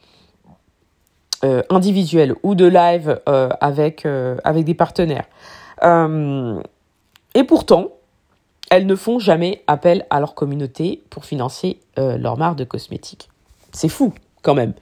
euh, 1.45 1.62
individuels 1.71 2.35
ou 2.43 2.55
de 2.55 2.67
live 2.67 3.21
avec, 3.61 4.07
avec 4.45 4.64
des 4.64 4.75
partenaires. 4.75 5.26
Et 7.35 7.45
pourtant, 7.45 7.88
elles 8.71 8.87
ne 8.87 8.97
font 8.97 9.19
jamais 9.19 9.62
appel 9.67 10.07
à 10.11 10.21
leur 10.21 10.35
communauté 10.35 11.03
pour 11.11 11.25
financer 11.25 11.81
leur 11.97 12.38
marque 12.38 12.57
de 12.57 12.64
cosmétiques. 12.64 13.29
C'est 13.73 13.88
fou 13.88 14.12
quand 14.43 14.55
même. 14.55 14.75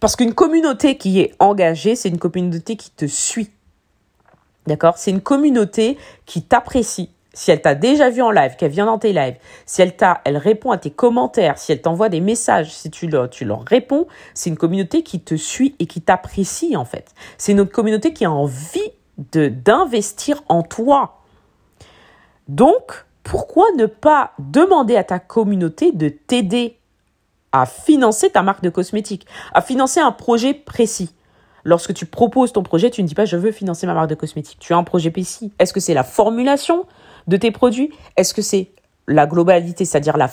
Parce 0.00 0.16
qu'une 0.16 0.34
communauté 0.34 0.96
qui 0.96 1.20
est 1.20 1.34
engagée, 1.38 1.94
c'est 1.94 2.08
une 2.08 2.18
communauté 2.18 2.76
qui 2.76 2.90
te 2.90 3.06
suit. 3.06 3.50
D'accord? 4.66 4.98
C'est 4.98 5.10
une 5.10 5.20
communauté 5.20 5.98
qui 6.26 6.42
t'apprécie. 6.42 7.10
Si 7.32 7.50
elle 7.50 7.62
t'a 7.62 7.76
déjà 7.76 8.10
vu 8.10 8.22
en 8.22 8.30
live, 8.30 8.56
qu'elle 8.56 8.72
vient 8.72 8.86
dans 8.86 8.98
tes 8.98 9.12
lives, 9.12 9.36
si 9.64 9.82
elle 9.82 9.94
t'a, 9.94 10.20
elle 10.24 10.36
répond 10.36 10.72
à 10.72 10.78
tes 10.78 10.90
commentaires, 10.90 11.58
si 11.58 11.70
elle 11.70 11.80
t'envoie 11.80 12.08
des 12.08 12.20
messages, 12.20 12.72
si 12.72 12.90
tu 12.90 13.06
leur, 13.06 13.30
réponds, 13.66 14.08
c'est 14.34 14.50
une 14.50 14.56
communauté 14.56 15.04
qui 15.04 15.20
te 15.20 15.36
suit 15.36 15.76
et 15.78 15.86
qui 15.86 16.00
t'apprécie 16.00 16.76
en 16.76 16.84
fait. 16.84 17.14
C'est 17.38 17.52
une 17.52 17.66
communauté 17.66 18.12
qui 18.12 18.24
a 18.24 18.32
envie 18.32 18.90
d'investir 19.16 20.42
en 20.48 20.62
toi. 20.62 21.19
Donc, 22.50 23.06
pourquoi 23.22 23.66
ne 23.76 23.86
pas 23.86 24.32
demander 24.40 24.96
à 24.96 25.04
ta 25.04 25.20
communauté 25.20 25.92
de 25.92 26.08
t'aider 26.08 26.78
à 27.52 27.64
financer 27.64 28.30
ta 28.30 28.42
marque 28.42 28.64
de 28.64 28.70
cosmétiques, 28.70 29.24
à 29.54 29.62
financer 29.62 30.00
un 30.00 30.10
projet 30.10 30.52
précis? 30.52 31.14
Lorsque 31.62 31.94
tu 31.94 32.06
proposes 32.06 32.52
ton 32.52 32.64
projet, 32.64 32.90
tu 32.90 33.04
ne 33.04 33.06
dis 33.06 33.14
pas 33.14 33.24
je 33.24 33.36
veux 33.36 33.52
financer 33.52 33.86
ma 33.86 33.94
marque 33.94 34.10
de 34.10 34.16
cosmétiques. 34.16 34.58
Tu 34.58 34.72
as 34.72 34.76
un 34.76 34.82
projet 34.82 35.12
précis. 35.12 35.52
Est-ce 35.60 35.72
que 35.72 35.78
c'est 35.78 35.94
la 35.94 36.02
formulation 36.02 36.86
de 37.28 37.36
tes 37.36 37.52
produits? 37.52 37.92
Est-ce 38.16 38.34
que 38.34 38.42
c'est 38.42 38.72
la 39.06 39.28
globalité, 39.28 39.84
c'est-à-dire 39.84 40.16
la, 40.16 40.28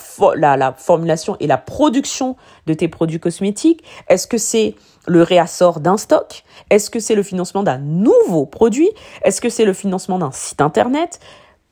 la, 0.57 0.73
formulation 0.73 1.37
et 1.39 1.45
la 1.45 1.57
production 1.59 2.35
de 2.65 2.73
tes 2.73 2.87
produits 2.87 3.19
cosmétiques? 3.19 3.83
Est-ce 4.07 4.25
que 4.25 4.39
c'est 4.39 4.73
le 5.05 5.21
réassort 5.21 5.81
d'un 5.81 5.97
stock? 5.97 6.43
Est-ce 6.71 6.89
que 6.89 6.99
c'est 6.99 7.15
le 7.15 7.23
financement 7.23 7.61
d'un 7.61 7.77
nouveau 7.77 8.47
produit? 8.47 8.89
Est-ce 9.21 9.39
que 9.39 9.49
c'est 9.49 9.65
le 9.65 9.73
financement 9.73 10.17
d'un 10.17 10.31
site 10.31 10.61
internet? 10.61 11.19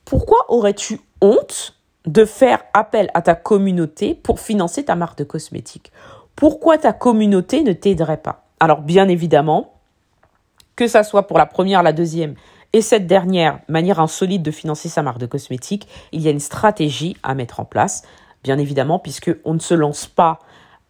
Pourquoi 0.05 0.45
aurais-tu 0.49 1.01
honte 1.21 1.75
de 2.05 2.25
faire 2.25 2.63
appel 2.73 3.09
à 3.15 3.21
ta 3.23 3.33
communauté 3.33 4.13
pour 4.13 4.39
financer 4.39 4.85
ta 4.85 4.95
marque 4.95 5.17
de 5.17 5.23
cosmétiques? 5.23 5.91
Pourquoi 6.35 6.77
ta 6.77 6.93
communauté 6.93 7.63
ne 7.63 7.73
t'aiderait 7.73 8.17
pas? 8.17 8.45
Alors 8.59 8.81
bien 8.81 9.07
évidemment, 9.07 9.73
que 10.75 10.87
ça 10.87 11.03
soit 11.03 11.25
pour 11.27 11.37
la 11.37 11.45
première, 11.45 11.81
la 11.81 11.93
deuxième 11.93 12.35
et 12.73 12.81
cette 12.81 13.07
dernière 13.07 13.59
manière 13.67 13.99
insolite 13.99 14.43
de 14.43 14.51
financer 14.51 14.89
sa 14.89 15.01
marque 15.01 15.17
de 15.17 15.25
cosmétiques, 15.25 15.87
il 16.11 16.21
y 16.21 16.27
a 16.27 16.31
une 16.31 16.39
stratégie 16.39 17.15
à 17.23 17.33
mettre 17.33 17.59
en 17.59 17.65
place, 17.65 18.03
bien 18.43 18.57
évidemment, 18.57 18.99
puisque 18.99 19.35
on 19.45 19.53
ne 19.53 19.59
se 19.59 19.73
lance 19.73 20.07
pas 20.07 20.39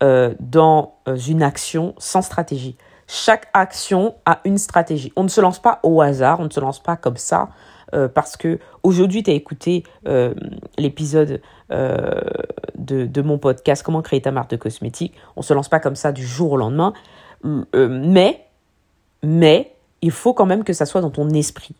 euh, 0.03 0.33
dans 0.39 0.95
euh, 1.07 1.15
une 1.15 1.43
action 1.43 1.93
sans 1.99 2.21
stratégie. 2.21 2.75
Chaque 3.07 3.47
action 3.53 4.15
a 4.25 4.39
une 4.45 4.57
stratégie. 4.57 5.13
On 5.15 5.23
ne 5.23 5.29
se 5.29 5.39
lance 5.39 5.59
pas 5.59 5.79
au 5.83 6.01
hasard, 6.01 6.39
on 6.39 6.45
ne 6.45 6.49
se 6.49 6.59
lance 6.59 6.81
pas 6.81 6.97
comme 6.97 7.17
ça 7.17 7.49
euh, 7.93 8.07
parce 8.07 8.35
que 8.35 8.59
aujourd'hui 8.83 9.23
tu 9.23 9.31
as 9.31 9.33
écouté 9.33 9.83
euh, 10.07 10.33
l'épisode 10.77 11.41
euh, 11.71 12.21
de, 12.75 13.21
mon 13.21 13.37
podcast 13.37 13.83
Comment 13.83 14.01
créer 14.01 14.21
ta 14.21 14.31
marque 14.31 14.49
de 14.49 14.55
cosmétiques. 14.55 15.13
On 15.35 15.41
se 15.41 15.53
lance 15.53 15.69
pas 15.69 15.79
comme 15.79 15.95
ça 15.95 16.11
du 16.11 16.25
jour 16.25 16.53
au 16.53 16.57
lendemain, 16.57 16.93
mais 17.43 18.45
mais 19.23 19.73
il 20.01 20.11
faut 20.11 20.33
quand 20.33 20.45
même 20.45 20.63
que 20.63 20.73
ça 20.73 20.85
soit 20.85 21.01
dans 21.01 21.09
ton 21.09 21.29
esprit. 21.29 21.75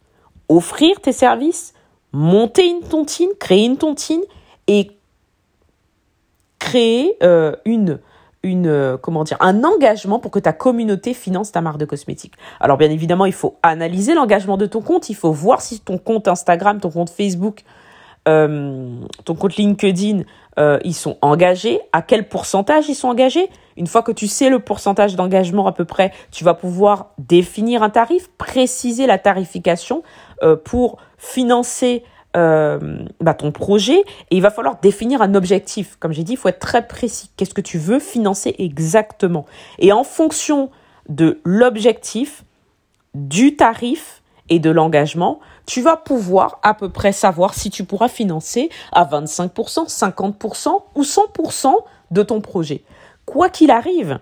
Offrir 0.50 1.00
tes 1.02 1.12
services, 1.12 1.74
monter 2.12 2.68
une 2.68 2.82
tontine, 2.82 3.30
créer 3.40 3.66
une 3.66 3.78
tontine 3.78 4.22
et 4.68 4.92
créer 6.60 7.18
une 7.66 8.00
euh, 8.46 8.98
comment 8.98 9.24
dire, 9.24 9.38
un 9.40 9.64
engagement 9.64 10.20
pour 10.20 10.32
que 10.32 10.40
ta 10.40 10.54
communauté 10.54 11.14
finance 11.14 11.52
ta 11.52 11.62
marque 11.62 11.78
de 11.78 11.86
cosmétiques. 11.86 12.34
Alors 12.60 12.78
bien 12.78 12.90
évidemment, 12.90 13.26
il 13.26 13.34
faut 13.34 13.58
analyser 13.64 14.14
l'engagement 14.14 14.58
de 14.58 14.66
ton 14.66 14.82
compte, 14.82 15.10
il 15.10 15.16
faut 15.16 15.32
voir 15.32 15.62
si 15.62 15.80
ton 15.80 15.98
compte 15.98 16.28
Instagram, 16.28 16.80
ton 16.80 16.92
compte 16.92 17.10
Facebook, 17.10 17.64
euh, 18.28 18.90
ton 19.24 19.36
compte 19.36 19.56
LinkedIn, 19.56 20.24
euh, 20.58 20.80
ils 20.84 20.94
sont 20.94 21.18
engagés, 21.22 21.80
à 21.94 22.02
quel 22.02 22.28
pourcentage 22.28 22.90
ils 22.90 22.96
sont 22.96 23.08
engagés. 23.08 23.50
Une 23.78 23.88
fois 23.88 24.04
que 24.04 24.12
tu 24.12 24.28
sais 24.28 24.50
le 24.50 24.60
pourcentage 24.60 25.16
d'engagement 25.16 25.68
à 25.68 25.72
peu 25.72 25.86
près, 25.86 26.12
tu 26.32 26.44
vas 26.44 26.54
pouvoir 26.54 27.12
définir 27.18 27.84
un 27.84 27.90
tarif, 27.90 28.30
préciser 28.38 29.06
la 29.06 29.18
tarification 29.18 30.04
pour 30.64 30.98
financer 31.18 32.04
euh, 32.36 33.00
bah, 33.22 33.34
ton 33.34 33.52
projet 33.52 34.00
et 34.00 34.36
il 34.36 34.42
va 34.42 34.50
falloir 34.50 34.80
définir 34.82 35.22
un 35.22 35.36
objectif. 35.36 35.96
Comme 36.00 36.12
j'ai 36.12 36.24
dit, 36.24 36.34
il 36.34 36.38
faut 36.38 36.50
être 36.50 36.60
très 36.60 36.86
précis. 36.86 37.30
Qu'est-ce 37.38 37.54
que 37.54 37.62
tu 37.62 37.78
veux 37.78 38.00
financer 38.00 38.56
exactement? 38.60 39.46
Et 39.80 39.92
en 39.92 40.04
fonction 40.04 40.70
de 41.08 41.40
l'objectif, 41.44 42.44
du 43.14 43.56
tarif 43.56 44.22
et 44.50 44.60
de 44.60 44.70
l'engagement, 44.70 45.40
tu 45.66 45.82
vas 45.82 45.98
pouvoir 45.98 46.60
à 46.62 46.74
peu 46.74 46.90
près 46.90 47.12
savoir 47.12 47.54
si 47.54 47.70
tu 47.70 47.84
pourras 47.84 48.10
financer 48.10 48.70
à 48.92 49.06
25%, 49.06 49.88
50% 49.88 50.82
ou 50.96 51.02
100% 51.02 51.74
de 52.12 52.24
ton 52.24 52.42
projet. 52.42 52.84
Quoi 53.26 53.50
qu'il 53.50 53.72
arrive, 53.72 54.20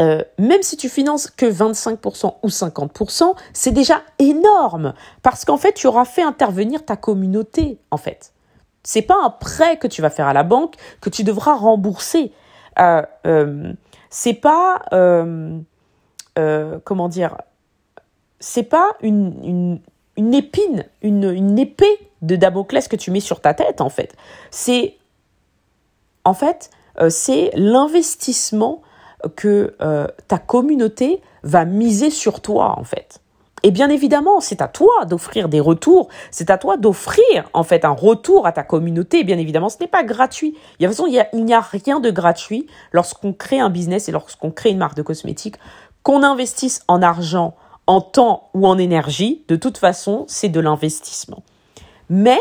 euh, 0.00 0.22
même 0.38 0.62
si 0.62 0.76
tu 0.76 0.88
finances 0.88 1.28
que 1.28 1.46
25% 1.46 2.36
ou 2.42 2.48
50%, 2.48 3.34
c'est 3.52 3.70
déjà 3.72 4.02
énorme 4.18 4.94
parce 5.22 5.44
qu'en 5.44 5.56
fait, 5.56 5.72
tu 5.74 5.86
auras 5.86 6.04
fait 6.04 6.22
intervenir 6.22 6.84
ta 6.84 6.96
communauté 6.96 7.78
en 7.90 7.96
fait. 7.96 8.32
C'est 8.82 9.02
pas 9.02 9.16
un 9.22 9.30
prêt 9.30 9.76
que 9.76 9.86
tu 9.86 10.02
vas 10.02 10.10
faire 10.10 10.26
à 10.26 10.32
la 10.32 10.42
banque 10.42 10.74
que 11.00 11.10
tu 11.10 11.24
devras 11.24 11.54
rembourser. 11.54 12.32
Euh, 12.78 13.02
euh, 13.26 13.72
c'est 14.10 14.34
pas 14.34 14.82
comment 16.84 17.08
dire, 17.08 17.36
c'est 18.40 18.62
pas 18.62 18.96
une, 19.02 19.80
une, 20.16 20.34
épine, 20.34 20.84
une, 21.02 21.30
une 21.30 21.58
épée 21.58 22.10
de 22.22 22.34
Damoclès 22.34 22.88
que 22.88 22.96
tu 22.96 23.10
mets 23.10 23.20
sur 23.20 23.40
ta 23.40 23.54
tête 23.54 23.80
en 23.80 23.90
fait. 23.90 24.16
C'est 24.50 24.96
en 26.24 26.34
fait 26.34 26.70
c'est 27.08 27.50
l'investissement 27.54 28.82
que 29.36 29.74
euh, 29.80 30.06
ta 30.28 30.38
communauté 30.38 31.20
va 31.42 31.64
miser 31.64 32.10
sur 32.10 32.40
toi 32.40 32.74
en 32.78 32.84
fait. 32.84 33.22
Et 33.64 33.70
bien 33.70 33.90
évidemment, 33.90 34.40
c'est 34.40 34.60
à 34.60 34.68
toi 34.68 35.04
d'offrir 35.04 35.48
des 35.48 35.60
retours, 35.60 36.08
c'est 36.30 36.50
à 36.50 36.58
toi 36.58 36.76
d'offrir 36.76 37.48
en 37.52 37.62
fait 37.62 37.84
un 37.84 37.92
retour 37.92 38.46
à 38.46 38.52
ta 38.52 38.64
communauté. 38.64 39.22
Bien 39.22 39.38
évidemment, 39.38 39.68
ce 39.68 39.76
n'est 39.80 39.86
pas 39.86 40.02
gratuit. 40.02 40.52
De 40.80 40.86
toute 40.86 40.96
façon, 40.96 41.06
il 41.06 41.44
n'y 41.44 41.54
a, 41.54 41.60
rien 41.60 42.00
de 42.00 42.10
gratuit 42.10 42.66
lorsqu'on 42.92 43.32
crée 43.32 43.60
un 43.60 43.70
business 43.70 44.08
et 44.08 44.12
lorsqu'on 44.12 44.50
crée 44.50 44.70
une 44.70 44.78
marque 44.78 44.96
de 44.96 45.02
cosmétiques. 45.02 45.56
Qu'on 46.02 46.24
investisse 46.24 46.82
en 46.88 47.02
argent, 47.02 47.54
en 47.86 48.00
temps 48.00 48.50
ou 48.54 48.66
en 48.66 48.78
énergie, 48.78 49.44
de 49.46 49.54
toute 49.54 49.78
façon, 49.78 50.24
c'est 50.26 50.48
de 50.48 50.58
l'investissement. 50.58 51.44
Mais 52.10 52.40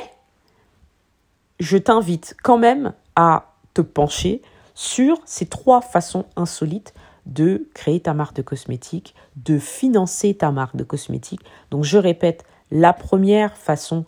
je 1.59 1.77
t'invite 1.77 2.35
quand 2.41 2.57
même 2.57 2.93
à 3.15 3.53
te 3.75 3.81
pencher 3.81 4.41
sur 4.81 5.19
ces 5.25 5.45
trois 5.45 5.79
façons 5.81 6.25
insolites 6.35 6.95
de 7.27 7.67
créer 7.75 7.99
ta 7.99 8.15
marque 8.15 8.35
de 8.35 8.41
cosmétiques, 8.41 9.13
de 9.35 9.59
financer 9.59 10.33
ta 10.33 10.51
marque 10.51 10.75
de 10.75 10.83
cosmétiques. 10.83 11.43
Donc 11.69 11.83
je 11.83 11.99
répète, 11.99 12.43
la 12.71 12.91
première 12.91 13.55
façon, 13.57 14.05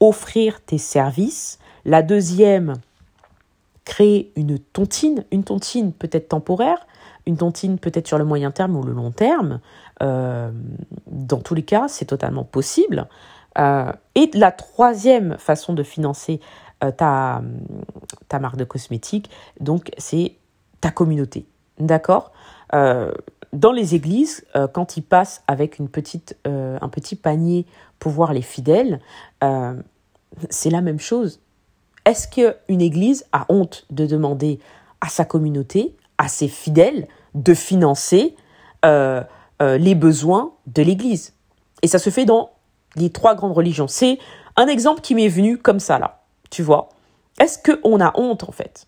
offrir 0.00 0.60
tes 0.60 0.76
services. 0.76 1.60
La 1.84 2.02
deuxième, 2.02 2.74
créer 3.84 4.32
une 4.34 4.58
tontine. 4.58 5.24
Une 5.30 5.44
tontine 5.44 5.92
peut-être 5.92 6.30
temporaire, 6.30 6.84
une 7.24 7.36
tontine 7.36 7.78
peut-être 7.78 8.08
sur 8.08 8.18
le 8.18 8.24
moyen 8.24 8.50
terme 8.50 8.76
ou 8.76 8.82
le 8.82 8.92
long 8.92 9.12
terme. 9.12 9.60
Euh, 10.02 10.50
dans 11.06 11.38
tous 11.38 11.54
les 11.54 11.62
cas, 11.62 11.86
c'est 11.86 12.06
totalement 12.06 12.42
possible. 12.42 13.06
Euh, 13.56 13.92
et 14.16 14.28
la 14.34 14.50
troisième 14.50 15.38
façon 15.38 15.74
de 15.74 15.84
financer 15.84 16.40
ta, 16.96 17.42
ta 18.28 18.38
marque 18.38 18.56
de 18.56 18.64
cosmétiques. 18.64 19.30
Donc, 19.60 19.90
c'est 19.98 20.36
ta 20.80 20.90
communauté. 20.90 21.46
D'accord? 21.78 22.32
Euh, 22.74 23.12
Dans 23.52 23.72
les 23.72 23.94
églises, 23.94 24.44
euh, 24.56 24.68
quand 24.68 24.96
ils 24.96 25.02
passent 25.02 25.42
avec 25.46 25.78
une 25.78 25.88
petite, 25.88 26.36
un 26.44 26.88
petit 26.88 27.16
panier 27.16 27.66
pour 27.98 28.12
voir 28.12 28.32
les 28.32 28.42
fidèles, 28.42 29.00
c'est 30.50 30.70
la 30.70 30.82
même 30.82 31.00
chose. 31.00 31.40
Est-ce 32.04 32.28
qu'une 32.28 32.80
église 32.80 33.24
a 33.32 33.46
honte 33.48 33.86
de 33.90 34.06
demander 34.06 34.60
à 35.00 35.08
sa 35.08 35.24
communauté, 35.24 35.96
à 36.18 36.28
ses 36.28 36.48
fidèles, 36.48 37.08
de 37.34 37.54
financer 37.54 38.36
les 38.84 39.94
besoins 39.94 40.52
de 40.66 40.82
l'église? 40.82 41.32
Et 41.82 41.88
ça 41.88 41.98
se 41.98 42.10
fait 42.10 42.24
dans 42.24 42.50
les 42.96 43.10
trois 43.10 43.34
grandes 43.34 43.56
religions. 43.56 43.88
C'est 43.88 44.18
un 44.56 44.66
exemple 44.66 45.00
qui 45.00 45.14
m'est 45.14 45.28
venu 45.28 45.58
comme 45.58 45.80
ça 45.80 45.98
là. 45.98 46.17
Tu 46.50 46.62
vois 46.62 46.88
Est-ce 47.40 47.58
qu'on 47.58 48.00
a 48.00 48.18
honte 48.18 48.44
en 48.44 48.52
fait? 48.52 48.86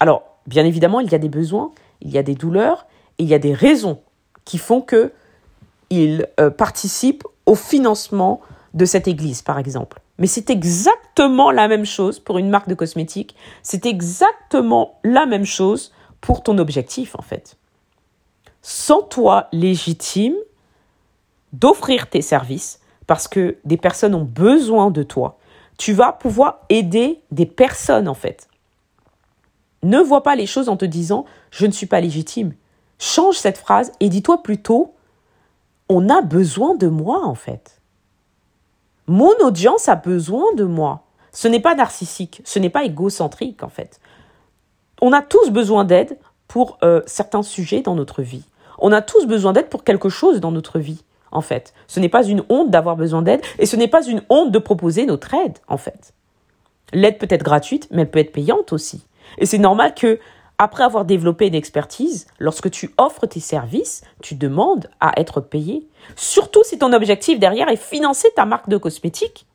Alors, 0.00 0.22
bien 0.46 0.64
évidemment, 0.64 1.00
il 1.00 1.10
y 1.10 1.14
a 1.14 1.18
des 1.18 1.28
besoins, 1.28 1.70
il 2.00 2.10
y 2.10 2.18
a 2.18 2.22
des 2.22 2.34
douleurs, 2.34 2.86
et 3.18 3.22
il 3.22 3.28
y 3.28 3.34
a 3.34 3.38
des 3.38 3.54
raisons 3.54 4.00
qui 4.44 4.58
font 4.58 4.80
que 4.80 5.12
il 5.90 6.26
euh, 6.40 6.50
au 7.46 7.54
financement 7.54 8.40
de 8.74 8.84
cette 8.84 9.08
église, 9.08 9.42
par 9.42 9.58
exemple. 9.58 10.00
Mais 10.18 10.26
c'est 10.26 10.50
exactement 10.50 11.50
la 11.50 11.68
même 11.68 11.84
chose 11.84 12.18
pour 12.18 12.38
une 12.38 12.50
marque 12.50 12.68
de 12.68 12.74
cosmétiques. 12.74 13.36
C'est 13.62 13.86
exactement 13.86 14.98
la 15.04 15.26
même 15.26 15.44
chose 15.44 15.92
pour 16.20 16.42
ton 16.42 16.58
objectif, 16.58 17.14
en 17.16 17.22
fait. 17.22 17.56
Sans 18.62 19.02
toi 19.02 19.48
légitime 19.52 20.34
d'offrir 21.52 22.10
tes 22.10 22.22
services, 22.22 22.80
parce 23.06 23.28
que 23.28 23.56
des 23.64 23.76
personnes 23.76 24.14
ont 24.14 24.24
besoin 24.24 24.90
de 24.90 25.02
toi, 25.02 25.38
tu 25.78 25.92
vas 25.92 26.12
pouvoir 26.12 26.60
aider 26.68 27.20
des 27.30 27.46
personnes, 27.46 28.08
en 28.08 28.14
fait. 28.14 28.48
Ne 29.82 29.98
vois 29.98 30.22
pas 30.22 30.36
les 30.36 30.46
choses 30.46 30.68
en 30.68 30.76
te 30.76 30.84
disant 30.84 31.24
je 31.50 31.66
ne 31.66 31.72
suis 31.72 31.86
pas 31.86 32.00
légitime. 32.00 32.54
Change 32.98 33.36
cette 33.36 33.58
phrase 33.58 33.92
et 34.00 34.08
dis-toi 34.08 34.42
plutôt 34.42 34.94
on 35.88 36.08
a 36.08 36.20
besoin 36.22 36.74
de 36.74 36.88
moi, 36.88 37.24
en 37.24 37.36
fait. 37.36 37.80
Mon 39.06 39.32
audience 39.40 39.88
a 39.88 39.94
besoin 39.94 40.52
de 40.56 40.64
moi. 40.64 41.04
Ce 41.32 41.46
n'est 41.46 41.60
pas 41.60 41.74
narcissique, 41.74 42.40
ce 42.44 42.58
n'est 42.58 42.70
pas 42.70 42.84
égocentrique 42.84 43.62
en 43.62 43.68
fait. 43.68 44.00
On 45.02 45.12
a 45.12 45.20
tous 45.20 45.50
besoin 45.50 45.84
d'aide 45.84 46.18
pour 46.48 46.78
euh, 46.82 47.02
certains 47.06 47.42
sujets 47.42 47.82
dans 47.82 47.94
notre 47.94 48.22
vie. 48.22 48.44
On 48.78 48.90
a 48.90 49.02
tous 49.02 49.26
besoin 49.26 49.52
d'aide 49.52 49.68
pour 49.68 49.84
quelque 49.84 50.08
chose 50.08 50.40
dans 50.40 50.50
notre 50.50 50.78
vie, 50.78 51.04
en 51.32 51.40
fait. 51.40 51.74
Ce 51.86 52.00
n'est 52.00 52.08
pas 52.08 52.24
une 52.24 52.44
honte 52.48 52.70
d'avoir 52.70 52.96
besoin 52.96 53.22
d'aide 53.22 53.42
et 53.58 53.66
ce 53.66 53.76
n'est 53.76 53.88
pas 53.88 54.06
une 54.06 54.22
honte 54.28 54.52
de 54.52 54.58
proposer 54.58 55.06
notre 55.06 55.34
aide, 55.34 55.58
en 55.68 55.76
fait. 55.76 56.12
L'aide 56.92 57.18
peut 57.18 57.26
être 57.30 57.42
gratuite, 57.42 57.88
mais 57.90 58.02
elle 58.02 58.10
peut 58.10 58.18
être 58.18 58.32
payante 58.32 58.72
aussi. 58.72 59.06
Et 59.38 59.46
c'est 59.46 59.58
normal 59.58 59.94
que 59.94 60.18
après 60.58 60.84
avoir 60.84 61.04
développé 61.04 61.46
une 61.46 61.54
expertise, 61.54 62.26
lorsque 62.38 62.70
tu 62.70 62.94
offres 62.96 63.26
tes 63.26 63.40
services, 63.40 64.02
tu 64.22 64.34
demandes 64.34 64.88
à 65.00 65.12
être 65.20 65.40
payé. 65.40 65.86
Surtout 66.14 66.62
si 66.64 66.78
ton 66.78 66.92
objectif 66.94 67.38
derrière 67.38 67.68
est 67.68 67.76
financer 67.76 68.28
ta 68.34 68.46
marque 68.46 68.70
de 68.70 68.78
cosmétiques. 68.78 69.46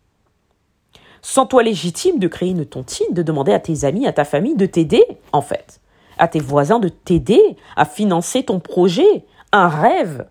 Sens-toi 1.23 1.63
légitime 1.63 2.19
de 2.19 2.27
créer 2.27 2.49
une 2.49 2.65
tontine, 2.65 3.13
de 3.13 3.23
demander 3.23 3.53
à 3.53 3.59
tes 3.59 3.85
amis, 3.85 4.07
à 4.07 4.13
ta 4.13 4.25
famille 4.25 4.55
de 4.55 4.65
t'aider, 4.65 5.03
en 5.31 5.41
fait. 5.41 5.79
À 6.17 6.27
tes 6.27 6.39
voisins 6.39 6.79
de 6.79 6.89
t'aider 6.89 7.55
à 7.75 7.85
financer 7.85 8.43
ton 8.43 8.59
projet, 8.59 9.25
un 9.51 9.67
rêve. 9.67 10.27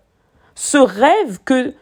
Ce 0.63 0.77
rêve 0.77 1.39
que 1.43 1.73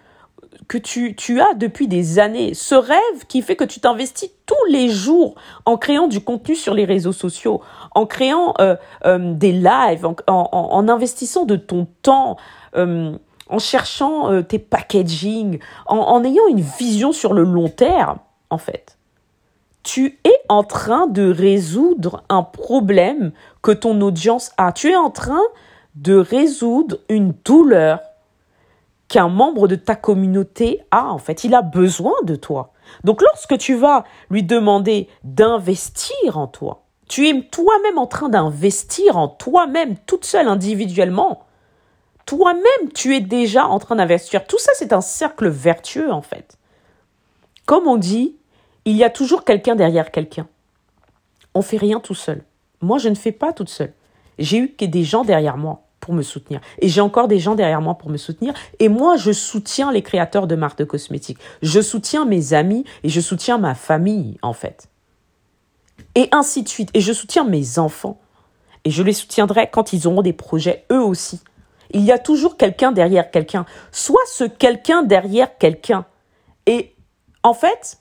que 0.70 0.78
tu, 0.78 1.13
tu 1.13 1.42
as 1.42 1.54
depuis 1.54 1.89
des 1.89 2.18
années, 2.18 2.54
ce 2.54 2.76
rêve 2.76 3.26
qui 3.28 3.42
fait 3.42 3.58
que 3.58 3.65
tu 3.65 3.82
t'investis 3.82 4.32
tous 4.46 4.65
les 4.70 4.88
jours 4.88 5.36
en 5.65 5.76
créant 5.76 6.08
du 6.08 6.22
contenu 6.22 6.56
sur 6.56 6.74
les 6.74 6.86
réseaux 6.86 7.12
sociaux, 7.12 7.62
en 7.94 8.06
créant 8.06 8.54
euh, 8.62 8.78
euh, 9.06 9.34
des 9.34 9.52
lives, 9.52 10.08
en, 10.28 10.88
investissant 10.88 11.44
de 11.44 11.58
ton 11.58 11.88
temps, 12.04 12.38
euh, 12.78 13.18
en 13.50 13.60
cherchant 13.60 14.44
tes 14.44 14.60
packaging, 14.60 15.60
en 15.88 16.24
ayant 16.24 16.48
une 16.48 16.62
vision 16.62 17.12
sur 17.12 17.34
le 17.34 17.44
long 17.44 17.68
terme, 17.68 18.20
en 18.50 18.60
fait. 18.60 18.98
Tu 19.84 20.20
es 20.24 20.42
en 20.48 20.63
train 20.63 21.08
de 21.08 21.30
résoudre 21.30 22.24
un 22.30 22.44
problème 22.44 23.34
que 23.62 23.72
ton 23.72 24.00
audience 24.00 24.52
a. 24.58 24.72
Tu 24.72 24.92
es 24.92 24.96
en 24.96 25.10
train 25.10 25.42
de 25.96 26.15
résoudre 26.15 27.00
une 27.10 27.34
douleur 27.44 28.00
qu'un 29.10 29.28
membre 29.28 29.67
de 29.67 29.76
ta 29.76 29.95
communauté 29.95 30.82
a, 30.91 31.12
en 31.12 31.17
fait. 31.17 31.43
Il 31.43 31.54
a 31.56 31.62
besoin 31.62 32.13
de 32.24 32.36
toi. 32.36 32.74
Donc 33.04 33.22
lorsque 33.22 33.58
tu 33.58 33.76
vas 33.76 34.06
lui 34.30 34.43
demander 34.43 35.10
d'investir 35.24 36.38
en 36.38 36.48
toi, 36.48 36.84
tu 37.08 37.28
es 37.28 37.41
toi-même 37.41 37.98
en 37.98 38.08
train 38.08 38.30
d'investir 38.30 39.17
en 39.17 39.28
toi-même, 39.28 39.98
toute 40.06 40.26
seule, 40.26 40.48
individuellement. 40.48 41.43
Toi-même, 42.28 42.91
tu 42.93 43.15
es 43.15 43.19
déjà 43.19 43.65
en 43.65 43.80
train 43.80 43.95
d'investir. 43.95 44.45
Tout 44.45 44.60
ça, 44.60 44.72
c'est 44.76 44.93
un 44.93 45.02
cercle 45.02 45.50
vertueux, 45.50 46.12
en 46.12 46.22
fait. 46.22 46.60
Comme 47.65 47.88
on 47.88 47.98
dit, 47.98 48.38
il 48.86 48.95
y 48.95 49.04
a 49.04 49.10
toujours 49.10 49.43
quelqu'un 49.43 49.76
derrière 49.76 50.12
quelqu'un. 50.12 50.48
On 51.56 51.63
fait 51.63 51.78
rien 51.78 52.00
tout 52.00 52.13
seul. 52.13 52.43
Moi, 52.82 53.00
je 53.00 53.10
ne 53.10 53.15
fais 53.15 53.32
pas 53.32 53.54
toute 53.54 53.69
seule. 53.69 53.93
J'ai 54.38 54.58
eu 54.60 54.76
des 54.80 55.04
gens 55.04 55.24
derrière 55.24 55.58
moi 55.58 55.88
me 56.13 56.22
soutenir. 56.22 56.62
Et 56.80 56.89
j'ai 56.89 57.02
encore 57.02 57.28
des 57.28 57.39
gens 57.39 57.56
derrière 57.56 57.82
moi 57.82 57.95
pour 57.95 58.10
me 58.10 58.17
soutenir. 58.17 58.54
Et 58.80 58.89
moi, 58.89 59.17
je 59.17 59.32
soutiens 59.32 59.91
les 59.91 60.02
créateurs 60.02 60.48
de 60.48 60.56
marques 60.56 60.80
de 60.80 60.84
cosmétiques. 60.84 61.39
Je 61.62 61.82
soutiens 61.82 62.26
mes 62.26 62.54
amis 62.54 62.86
et 63.04 63.10
je 63.10 63.22
soutiens 63.22 63.58
ma 63.58 63.76
famille, 63.76 64.38
en 64.41 64.54
fait. 64.54 64.89
Et 66.15 66.30
ainsi 66.32 66.63
de 66.63 66.69
suite. 66.69 66.89
Et 66.93 67.02
je 67.02 67.13
soutiens 67.13 67.43
mes 67.43 67.80
enfants. 67.80 68.19
Et 68.86 68.91
je 68.91 69.04
les 69.04 69.13
soutiendrai 69.13 69.69
quand 69.72 69.93
ils 69.93 70.08
auront 70.08 70.22
des 70.22 70.34
projets, 70.34 70.86
eux 70.91 71.02
aussi. 71.02 71.41
Il 71.91 72.02
y 72.02 72.12
a 72.12 72.19
toujours 72.19 72.58
quelqu'un 72.58 72.91
derrière 72.91 73.32
quelqu'un. 73.32 73.65
Soit 73.91 74.26
ce 74.28 74.43
quelqu'un 74.43 75.04
derrière 75.04 75.58
quelqu'un. 75.58 76.06
Et 76.65 76.95
en 77.43 77.54
fait, 77.54 78.00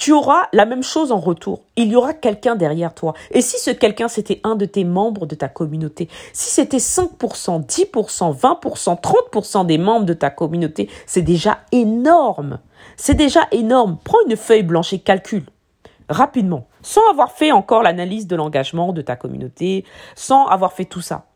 tu 0.00 0.12
auras 0.12 0.48
la 0.54 0.64
même 0.64 0.82
chose 0.82 1.12
en 1.12 1.20
retour. 1.20 1.60
Il 1.76 1.88
y 1.88 1.94
aura 1.94 2.14
quelqu'un 2.14 2.56
derrière 2.56 2.94
toi. 2.94 3.12
Et 3.32 3.42
si 3.42 3.58
ce 3.58 3.70
quelqu'un, 3.70 4.08
c'était 4.08 4.40
un 4.44 4.56
de 4.56 4.64
tes 4.64 4.82
membres 4.82 5.26
de 5.26 5.34
ta 5.34 5.46
communauté, 5.46 6.08
si 6.32 6.50
c'était 6.50 6.78
5%, 6.78 7.66
10%, 7.66 8.34
20%, 8.34 8.98
30% 8.98 9.66
des 9.66 9.76
membres 9.76 10.06
de 10.06 10.14
ta 10.14 10.30
communauté, 10.30 10.88
c'est 11.04 11.20
déjà 11.20 11.58
énorme. 11.70 12.60
C'est 12.96 13.14
déjà 13.14 13.46
énorme. 13.52 13.98
Prends 14.02 14.16
une 14.26 14.38
feuille 14.38 14.62
blanche 14.62 14.94
et 14.94 15.00
calcule 15.00 15.44
rapidement, 16.08 16.66
sans 16.82 17.06
avoir 17.10 17.30
fait 17.30 17.52
encore 17.52 17.82
l'analyse 17.82 18.26
de 18.26 18.34
l'engagement 18.34 18.92
de 18.92 19.02
ta 19.02 19.16
communauté, 19.16 19.84
sans 20.16 20.46
avoir 20.46 20.72
fait 20.72 20.86
tout 20.86 21.02
ça. 21.02 21.26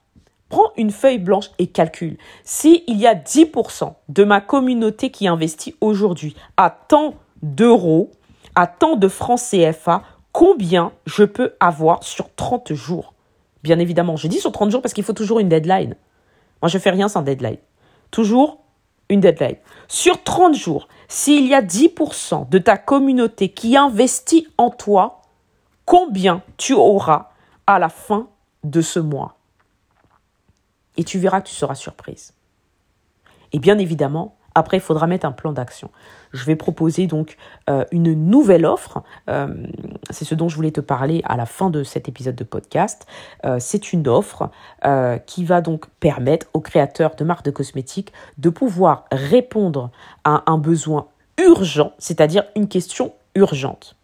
Prends 0.49 0.73
une 0.77 0.91
feuille 0.91 1.19
blanche 1.19 1.51
et 1.59 1.67
calcule. 1.67 2.17
S'il 2.45 2.83
y 2.89 3.07
a 3.07 3.15
10% 3.15 3.93
de 4.09 4.25
ma 4.25 4.41
communauté 4.41 5.11
qui 5.11 5.29
investit 5.29 5.77
aujourd'hui 5.81 6.35
à 6.57 6.71
tant 6.71 7.15
d'euros, 7.43 8.11
à 8.55 8.67
tant 8.67 8.97
de 8.97 9.09
francs 9.09 9.41
CFA, 9.41 10.03
combien 10.33 10.93
je 11.07 11.25
peux 11.25 11.55
avoir 11.61 12.05
sur 12.05 12.35
30 12.35 12.73
jours? 12.73 13.15
Bien 13.63 13.79
évidemment, 13.79 14.17
je 14.17 14.29
dis 14.29 14.41
sur 14.41 14.53
30 14.53 14.71
jours 14.71 14.83
parce 14.83 14.95
qu'il 14.95 15.05
faut 15.05 15.13
toujours 15.13 15.41
une 15.41 15.49
deadline. 15.49 15.97
Moi, 16.63 16.69
je 16.69 16.79
fais 16.79 16.91
rien 16.91 17.09
sans 17.09 17.23
deadline. 17.23 17.59
Toujours 18.11 18.61
une 19.09 19.21
deadline. 19.21 19.57
Sur 19.89 20.23
30 20.23 20.55
jours, 20.55 20.89
s'il 21.09 21.47
y 21.47 21.55
a 21.55 21.63
10% 21.63 22.49
de 22.49 22.59
ta 22.59 22.77
communauté 22.77 23.49
qui 23.49 23.77
investit 23.77 24.49
en 24.59 24.71
toi, 24.71 25.23
combien 25.85 26.43
tu 26.57 26.75
auras 26.75 27.31
à 27.67 27.79
la 27.79 27.89
fin 27.89 28.29
de 28.65 28.81
ce 28.81 29.01
mois? 29.01 29.37
Et 30.97 31.05
tu 31.05 31.19
verras 31.19 31.41
que 31.41 31.49
tu 31.49 31.55
seras 31.55 31.75
surprise. 31.75 32.35
Et 33.53 33.59
bien 33.59 33.79
évidemment, 33.79 34.37
après, 34.55 34.77
il 34.77 34.81
faudra 34.81 35.07
mettre 35.07 35.27
un 35.27 35.33
plan 35.33 35.53
d'action. 35.53 35.91
Je 36.33 36.45
vais 36.45 36.57
proposer 36.57 37.07
donc 37.07 37.37
euh, 37.69 37.85
une 37.91 38.13
nouvelle 38.13 38.67
offre. 38.67 39.03
Euh, 39.29 39.49
c'est 40.11 40.25
ce 40.25 40.35
dont 40.35 40.49
je 40.49 40.57
voulais 40.57 40.71
te 40.71 40.81
parler 40.81 41.23
à 41.25 41.37
la 41.37 41.47
fin 41.47 41.71
de 41.71 41.83
cet 41.83 42.09
épisode 42.09 42.37
de 42.37 42.45
podcast. 42.45 43.07
Euh, 43.45 43.59
c'est 43.61 43.93
une 43.93 44.09
offre 44.09 44.51
qui 45.27 45.45
va 45.45 45.61
donc 45.61 45.87
permettre 46.01 46.47
aux 46.53 46.61
créateurs 46.61 47.15
de 47.17 47.25
marques 47.25 47.45
de 47.45 47.51
cosmétiques 47.51 48.13
de 48.39 48.51
pouvoir 48.51 49.07
répondre 49.11 49.91
à 50.25 50.43
un 50.47 50.59
besoin 50.59 51.09
urgent, 51.39 51.93
c'est-à-dire 51.99 52.45
une 52.55 52.69
question 52.69 53.15
urgente. 53.35 53.97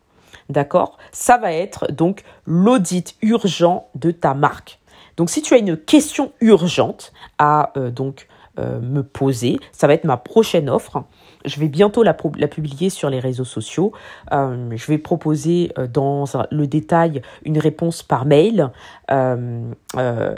D'accord? 0.49 0.97
Ça 1.13 1.37
va 1.37 1.53
être 1.53 1.93
donc 1.93 2.25
l'audit 2.47 3.15
urgent 3.21 3.89
de 3.95 4.11
ta 4.11 4.33
marque. 4.33 4.81
Donc 5.17 5.29
si 5.29 5.43
tu 5.43 5.55
as 5.55 5.59
une 5.59 5.77
question 5.77 6.33
urgente 6.41 7.13
à 7.39 7.73
donc 7.77 8.27
me 8.59 9.03
poser. 9.03 9.59
Ça 9.73 9.87
va 9.87 9.95
être 9.95 10.05
ma 10.05 10.17
prochaine 10.17 10.69
offre. 10.69 11.05
Je 11.45 11.59
vais 11.59 11.69
bientôt 11.69 12.03
la, 12.03 12.15
publier 12.15 12.91
sur 12.91 13.09
les 13.09 13.21
réseaux 13.21 13.45
sociaux. 13.45 13.93
Euh, 14.33 14.69
je 14.75 14.87
vais 14.87 14.99
proposer 14.99 15.73
euh, 15.79 15.87
dans 15.87 16.25
le 16.51 16.67
détail 16.67 17.23
une 17.45 17.59
réponse 17.59 18.03
par 18.03 18.27
mail 18.27 18.71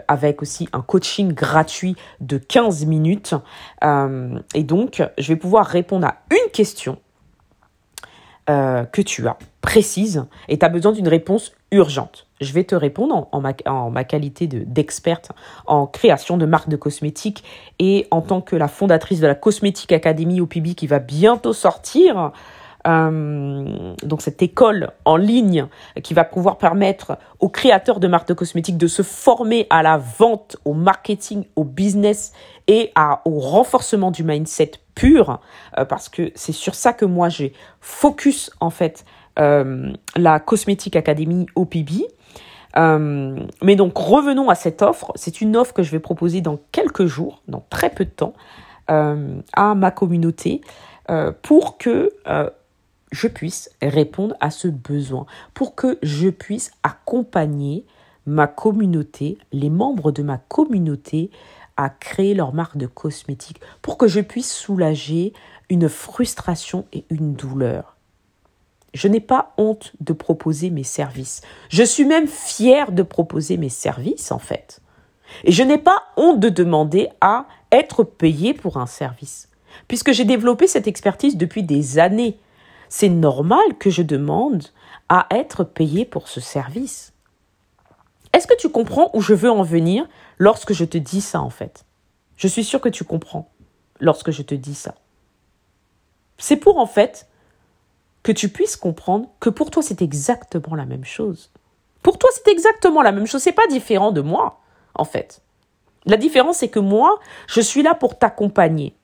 avec 0.09 0.41
aussi 0.41 0.69
un 0.73 0.81
coaching 0.81 1.33
gratuit 1.33 1.97
de 2.21 2.39
15 2.39 2.87
minutes. 2.87 3.35
et 3.83 4.65
donc, 4.65 5.03
je 5.19 5.29
vais 5.29 5.37
pouvoir 5.37 5.67
répondre 5.67 6.07
à 6.07 6.17
une 6.31 6.51
question 6.53 6.99
que 8.47 9.03
tu 9.03 9.27
as 9.27 9.37
précise 9.61 10.25
et 10.49 10.59
tu 10.59 10.65
as 10.65 10.69
besoin 10.69 10.93
d'une 10.93 11.09
réponse 11.09 11.53
urgente. 11.73 12.27
Je 12.41 12.53
vais 12.53 12.65
te 12.65 12.75
répondre 12.75 13.29
en, 13.33 13.41
ma, 13.91 14.05
qualité 14.05 14.47
d'experte 14.47 15.33
en 15.67 15.87
création 15.87 16.37
de 16.37 16.47
marques 16.47 16.69
de 16.69 16.77
cosmétiques 16.77 17.43
et 17.79 18.07
en 18.11 18.21
tant 18.21 18.41
que 18.41 18.55
la 18.57 18.69
fondatrice 18.69 19.21
de 19.21 19.27
la 19.27 19.35
Cosmétique 19.35 19.93
Academy 19.93 20.41
au 20.41 20.47
PIB 20.47 20.75
qui 20.75 20.87
va 20.87 20.99
bientôt 20.99 21.53
sortir. 21.53 22.33
Euh, 22.85 23.95
donc 24.03 24.23
cette 24.23 24.43
école 24.43 24.91
en 25.05 25.17
ligne 25.17 25.69
qui 26.03 26.15
va 26.15 26.25
pouvoir 26.25 26.59
permettre 26.59 27.17
aux 27.39 27.49
créateurs 27.49 28.01
de 28.01 28.09
marques 28.09 28.27
de 28.27 28.35
cosmétiques 28.35 28.77
de 28.77 28.89
se 28.89 29.03
former 29.03 29.69
à 29.71 29.85
la 29.85 29.99
vente, 29.99 30.57
au 30.65 30.73
marketing, 30.73 31.45
au 31.55 31.63
business 31.63 32.33
et 32.67 32.93
au 33.25 33.39
renforcement 33.39 34.11
du 34.11 34.25
mindset 34.25 34.73
pur, 34.97 35.39
euh, 35.79 35.85
parce 35.85 36.09
que 36.09 36.33
c'est 36.35 36.53
sur 36.53 36.75
ça 36.75 36.93
que 36.93 37.05
moi 37.05 37.29
j'ai 37.29 37.53
focus 37.81 38.51
en 38.61 38.71
fait 38.71 39.05
la 39.37 40.41
Cosmétique 40.41 40.97
Academy 40.97 41.47
OPB. 41.55 42.03
Euh, 42.77 43.37
mais 43.63 43.77
donc 43.77 43.97
revenons 43.97 44.49
à 44.49 44.55
cette 44.55 44.83
offre. 44.83 45.13
C'est 45.15 45.41
une 45.41 45.57
offre 45.57 45.75
que 45.75 45.83
je 45.83 45.91
vais 45.91 46.01
proposer 46.01 46.41
dans 46.41 46.59
quelques 46.73 47.07
jours, 47.07 47.43
dans 47.49 47.65
très 47.71 47.91
peu 47.91 48.05
de 48.05 48.11
temps, 48.11 48.33
euh, 48.91 49.41
à 49.53 49.75
ma 49.75 49.91
communauté 49.91 50.61
pour 51.43 51.77
que 51.77 52.11
je 53.11 53.29
puisse 53.29 53.71
répondre 53.83 54.35
à 54.41 54.51
ce 54.51 54.67
besoin, 54.67 55.27
pour 55.53 55.75
que 55.75 55.99
je 56.03 56.31
puisse 56.31 56.73
accompagner 56.83 57.85
ma 58.27 58.47
communauté, 58.47 59.39
les 59.53 59.71
membres 59.71 60.11
de 60.11 60.23
ma 60.23 60.39
communauté 60.39 61.31
à 61.77 61.91
créer 61.91 62.35
leur 62.35 62.55
marque 62.55 62.77
de 62.77 62.87
cosmétiques, 62.87 63.61
pour 63.81 63.99
que 63.99 64.09
je 64.09 64.21
puisse 64.21 64.53
soulager 64.53 65.33
une 65.69 65.89
frustration 65.89 66.87
et 66.93 67.05
une 67.11 67.35
douleur. 67.35 67.92
Je 68.95 69.09
n'ai 69.09 69.21
pas 69.21 69.55
honte 69.57 69.93
de 70.01 70.13
proposer 70.13 70.71
mes 70.71 70.85
services. 70.85 71.41
Je 71.71 71.83
suis 71.83 72.05
même 72.05 72.29
fière 72.29 72.93
de 72.93 73.03
proposer 73.03 73.57
mes 73.57 73.71
services, 73.71 74.33
en 74.33 74.39
fait. 74.39 74.81
Et 75.45 75.53
je 75.53 75.63
n'ai 75.63 75.79
pas 75.79 76.03
honte 76.17 76.41
de 76.41 76.51
demander 76.51 77.09
à 77.21 77.47
être 77.71 78.05
payé 78.05 78.53
pour 78.53 78.77
un 78.77 78.87
service. 78.87 79.49
Puisque 79.89 80.13
j'ai 80.13 80.25
développé 80.25 80.67
cette 80.67 80.87
expertise 80.87 81.37
depuis 81.37 81.63
des 81.63 81.99
années, 81.99 82.39
c'est 82.89 83.09
normal 83.09 83.63
que 83.79 83.89
je 83.89 84.03
demande 84.03 84.65
à 85.09 85.27
être 85.31 85.65
payé 85.65 86.05
pour 86.05 86.29
ce 86.29 86.41
service. 86.41 87.13
Est-ce 88.35 88.47
que 88.47 88.57
tu 88.57 88.69
comprends 88.69 89.11
où 89.15 89.21
je 89.21 89.35
veux 89.35 89.51
en 89.51 89.63
venir 89.63 90.07
lorsque 90.39 90.73
je 90.73 90.85
te 90.85 90.99
dis 90.99 91.23
ça 91.23 91.41
en 91.41 91.51
fait? 91.51 91.85
Je 92.37 92.49
suis 92.49 92.65
sûre 92.65 92.81
que 92.81 92.89
tu 92.89 93.05
comprends 93.05 93.51
lorsque 94.01 94.31
je 94.31 94.43
te 94.43 94.55
dis 94.55 94.75
ça. 94.75 94.95
C'est 96.39 96.57
pour 96.57 96.79
en 96.79 96.87
fait 96.87 97.29
que 98.23 98.33
tu 98.33 98.49
puisses 98.49 98.77
comprendre 98.77 99.29
que 99.41 99.51
pour 99.51 99.71
toi 99.71 99.83
c'est 99.83 100.03
exactement 100.03 100.75
la 100.75 100.87
même 100.87 101.05
chose. 101.05 101.51
Pour 102.03 102.19
toi 102.19 102.31
c'est 102.35 102.51
exactement 102.51 103.03
la 103.03 103.13
même 103.13 103.27
chose, 103.27 103.43
c'est 103.43 103.53
pas 103.53 103.67
différent 103.69 104.13
de 104.13 104.21
moi 104.21 104.61
en 104.95 105.05
fait. 105.05 105.43
La 106.07 106.17
différence 106.17 106.59
c'est 106.59 106.69
que 106.69 106.81
moi, 106.81 107.21
je 107.47 107.61
suis 107.61 107.83
là 107.83 107.95
pour 107.95 108.19
t'accompagner 108.19 108.97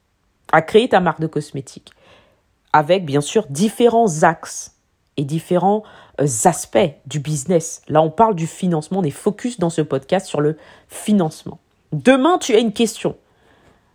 à 0.52 0.62
créer 0.62 0.88
ta 0.88 1.00
marque 1.00 1.20
de 1.20 1.26
cosmétiques 1.26 1.92
avec 2.72 3.04
bien 3.04 3.20
sûr 3.20 3.46
différents 3.48 4.22
axes 4.22 4.74
et 5.16 5.24
différents 5.24 5.82
euh, 6.20 6.26
aspects 6.44 6.78
du 7.06 7.18
business. 7.18 7.82
Là, 7.88 8.02
on 8.02 8.10
parle 8.10 8.34
du 8.34 8.46
financement, 8.46 9.00
on 9.00 9.04
est 9.04 9.10
focus 9.10 9.58
dans 9.58 9.70
ce 9.70 9.82
podcast 9.82 10.26
sur 10.26 10.40
le 10.40 10.56
financement. 10.88 11.58
Demain, 11.92 12.38
tu 12.38 12.54
as 12.54 12.58
une 12.58 12.72
question. 12.72 13.16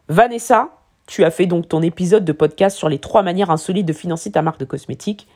Vanessa, 0.09 0.69
tu 1.07 1.23
as 1.23 1.31
fait 1.31 1.45
donc 1.45 1.67
ton 1.67 1.81
épisode 1.81 2.25
de 2.25 2.31
podcast 2.31 2.77
sur 2.77 2.89
les 2.89 2.99
trois 2.99 3.23
manières 3.23 3.49
insolites 3.49 3.85
de 3.85 3.93
financer 3.93 4.31
ta 4.31 4.41
marque 4.41 4.59
de 4.59 4.65
cosmétiques. 4.65 5.27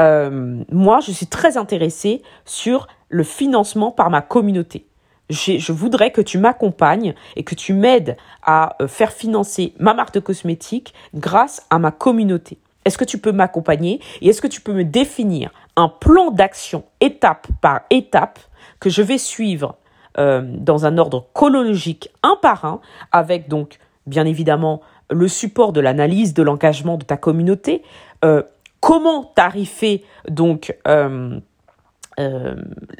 Euh, 0.00 0.62
moi, 0.70 1.00
je 1.00 1.12
suis 1.12 1.26
très 1.26 1.56
intéressée 1.56 2.22
sur 2.44 2.88
le 3.08 3.22
financement 3.22 3.92
par 3.92 4.10
ma 4.10 4.22
communauté. 4.22 4.86
Je 5.30 5.72
voudrais 5.72 6.10
que 6.10 6.20
tu 6.20 6.36
m'accompagnes 6.36 7.14
et 7.36 7.44
que 7.44 7.54
tu 7.54 7.72
m'aides 7.72 8.16
à 8.42 8.76
euh, 8.82 8.88
faire 8.88 9.10
financer 9.12 9.72
ma 9.78 9.94
marque 9.94 10.14
de 10.14 10.20
cosmétiques 10.20 10.92
grâce 11.14 11.64
à 11.70 11.78
ma 11.78 11.92
communauté. 11.92 12.58
Est-ce 12.84 12.98
que 12.98 13.04
tu 13.04 13.16
peux 13.16 13.32
m'accompagner 13.32 14.00
et 14.20 14.28
est-ce 14.28 14.42
que 14.42 14.46
tu 14.46 14.60
peux 14.60 14.74
me 14.74 14.84
définir 14.84 15.50
un 15.76 15.88
plan 15.88 16.30
d'action 16.30 16.84
étape 17.00 17.46
par 17.62 17.82
étape 17.88 18.38
que 18.80 18.90
je 18.90 19.00
vais 19.00 19.16
suivre 19.16 19.76
euh, 20.18 20.42
dans 20.44 20.84
un 20.84 20.98
ordre 20.98 21.28
chronologique 21.32 22.10
un 22.22 22.36
par 22.40 22.64
un 22.66 22.80
avec 23.10 23.48
donc 23.48 23.78
bien 24.06 24.26
évidemment 24.26 24.82
le 25.10 25.28
support 25.28 25.72
de 25.72 25.80
l'analyse 25.80 26.34
de 26.34 26.42
l'engagement 26.42 26.96
de 26.96 27.04
ta 27.04 27.16
communauté, 27.16 27.82
euh, 28.24 28.42
comment 28.80 29.24
tarifer 29.24 30.04
donc 30.28 30.76
euh, 30.86 31.38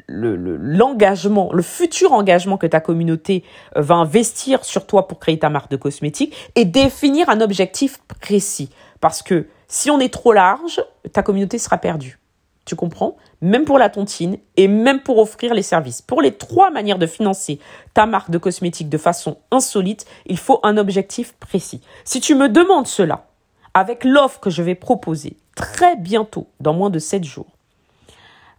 l'engagement, 0.07 1.49
le, 1.51 1.57
le, 1.57 1.63
futur 1.63 2.11
engagement 2.11 2.57
que 2.57 2.67
ta 2.67 2.81
communauté 2.81 3.43
va 3.75 3.95
investir 3.95 4.65
sur 4.65 4.85
toi 4.85 5.07
pour 5.07 5.19
créer 5.19 5.39
ta 5.39 5.49
marque 5.49 5.71
de 5.71 5.77
cosmétiques 5.77 6.35
et 6.55 6.65
définir 6.65 7.29
un 7.29 7.41
objectif 7.41 7.99
précis? 8.19 8.69
Parce 8.99 9.21
que 9.21 9.47
si 9.67 9.89
on 9.89 9.99
est 9.99 10.13
trop 10.13 10.33
large, 10.33 10.83
ta 11.13 11.23
communauté 11.23 11.57
sera 11.57 11.77
perdue. 11.77 12.19
Tu 12.65 12.75
comprends 12.75 13.15
Même 13.41 13.63
pour 13.63 13.77
la 13.77 13.89
tontine 13.89 14.37
et 14.57 14.67
même 14.67 15.01
pour 15.01 15.19
offrir 15.19 15.53
les 15.53 15.61
services. 15.61 16.01
Pour 16.01 16.21
les 16.21 16.33
trois 16.33 16.71
manières 16.71 16.97
de 16.97 17.05
financer 17.05 17.59
ta 17.93 18.05
marque 18.05 18.31
de 18.31 18.37
cosmétiques 18.37 18.89
de 18.89 18.97
façon 18.97 19.37
insolite, 19.51 20.05
il 20.25 20.37
faut 20.37 20.59
un 20.63 20.77
objectif 20.77 21.33
précis. 21.33 21.81
Si 22.03 22.19
tu 22.19 22.35
me 22.35 22.49
demandes 22.49 22.87
cela, 22.87 23.27
avec 23.73 24.03
l'offre 24.03 24.39
que 24.39 24.49
je 24.49 24.63
vais 24.63 24.75
proposer 24.75 25.37
très 25.55 25.95
bientôt, 25.95 26.47
dans 26.59 26.73
moins 26.73 26.89
de 26.89 26.99
7 26.99 27.23
jours, 27.23 27.47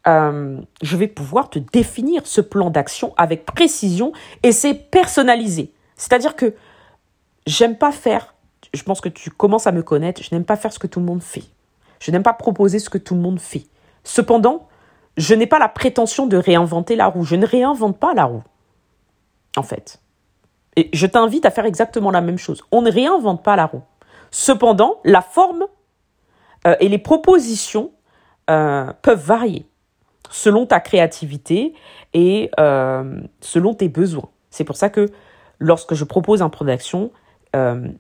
euh, 0.07 0.61
je 0.83 0.97
vais 0.97 1.09
pouvoir 1.09 1.51
te 1.51 1.59
définir 1.59 2.23
ce 2.27 2.41
plan 2.41 2.71
d'action 2.71 3.13
avec 3.17 3.45
précision 3.45 4.13
et 4.45 4.53
c'est 4.53 4.75
personnalisé. 4.75 5.73
C'est-à-dire 5.97 6.37
que 6.37 6.55
j'aime 7.47 7.77
pas 7.77 7.91
faire 7.91 8.35
je 8.77 8.83
pense 8.83 9.01
que 9.01 9.09
tu 9.09 9.31
commences 9.31 9.67
à 9.67 9.73
me 9.73 9.83
connaître, 9.83 10.23
je 10.23 10.35
n'aime 10.35 10.45
pas 10.45 10.57
faire 10.57 10.73
ce 10.73 10.79
que 10.79 10.87
tout 10.87 11.01
le 11.01 11.07
monde 11.07 11.23
fait. 11.23 11.45
Je 12.01 12.11
n'aime 12.11 12.23
pas 12.23 12.35
proposer 12.35 12.79
ce 12.79 12.91
que 12.91 12.99
tout 12.99 13.15
le 13.15 13.21
monde 13.21 13.41
fait. 13.41 13.65
Cependant, 14.07 14.69
je 15.17 15.35
n'ai 15.35 15.49
pas 15.49 15.59
la 15.59 15.69
prétention 15.69 16.27
de 16.27 16.37
réinventer 16.37 16.95
la 16.95 17.09
roue. 17.09 17.25
Je 17.25 17.35
ne 17.35 17.45
réinvente 17.45 17.99
pas 17.99 18.15
la 18.15 18.25
roue. 18.25 18.45
En 19.57 19.65
fait. 19.65 20.01
Et 20.77 20.91
je 20.93 21.07
t'invite 21.07 21.45
à 21.45 21.51
faire 21.51 21.65
exactement 21.65 22.13
la 22.13 22.21
même 22.21 22.39
chose. 22.39 22.63
On 22.71 22.83
ne 22.83 22.91
réinvente 22.91 23.43
pas 23.43 23.57
la 23.57 23.67
roue. 23.67 23.83
Cependant, 24.31 25.01
la 25.05 25.23
forme 25.23 25.65
euh, 26.67 26.77
et 26.79 26.89
les 26.89 26.99
propositions 26.99 27.91
euh, 28.49 28.93
peuvent 29.03 29.25
varier 29.25 29.67
selon 30.31 30.67
ta 30.67 30.79
créativité 30.79 31.75
et 32.15 32.51
euh, 32.61 33.21
selon 33.41 33.75
tes 33.75 33.89
besoins. 33.89 34.29
C'est 34.51 34.65
pour 34.65 34.77
ça 34.77 34.89
que 34.89 35.11
lorsque 35.59 35.95
je 35.95 36.05
propose 36.05 36.43
un 36.43 36.49
plan 36.49 36.67
d'action, 36.67 37.11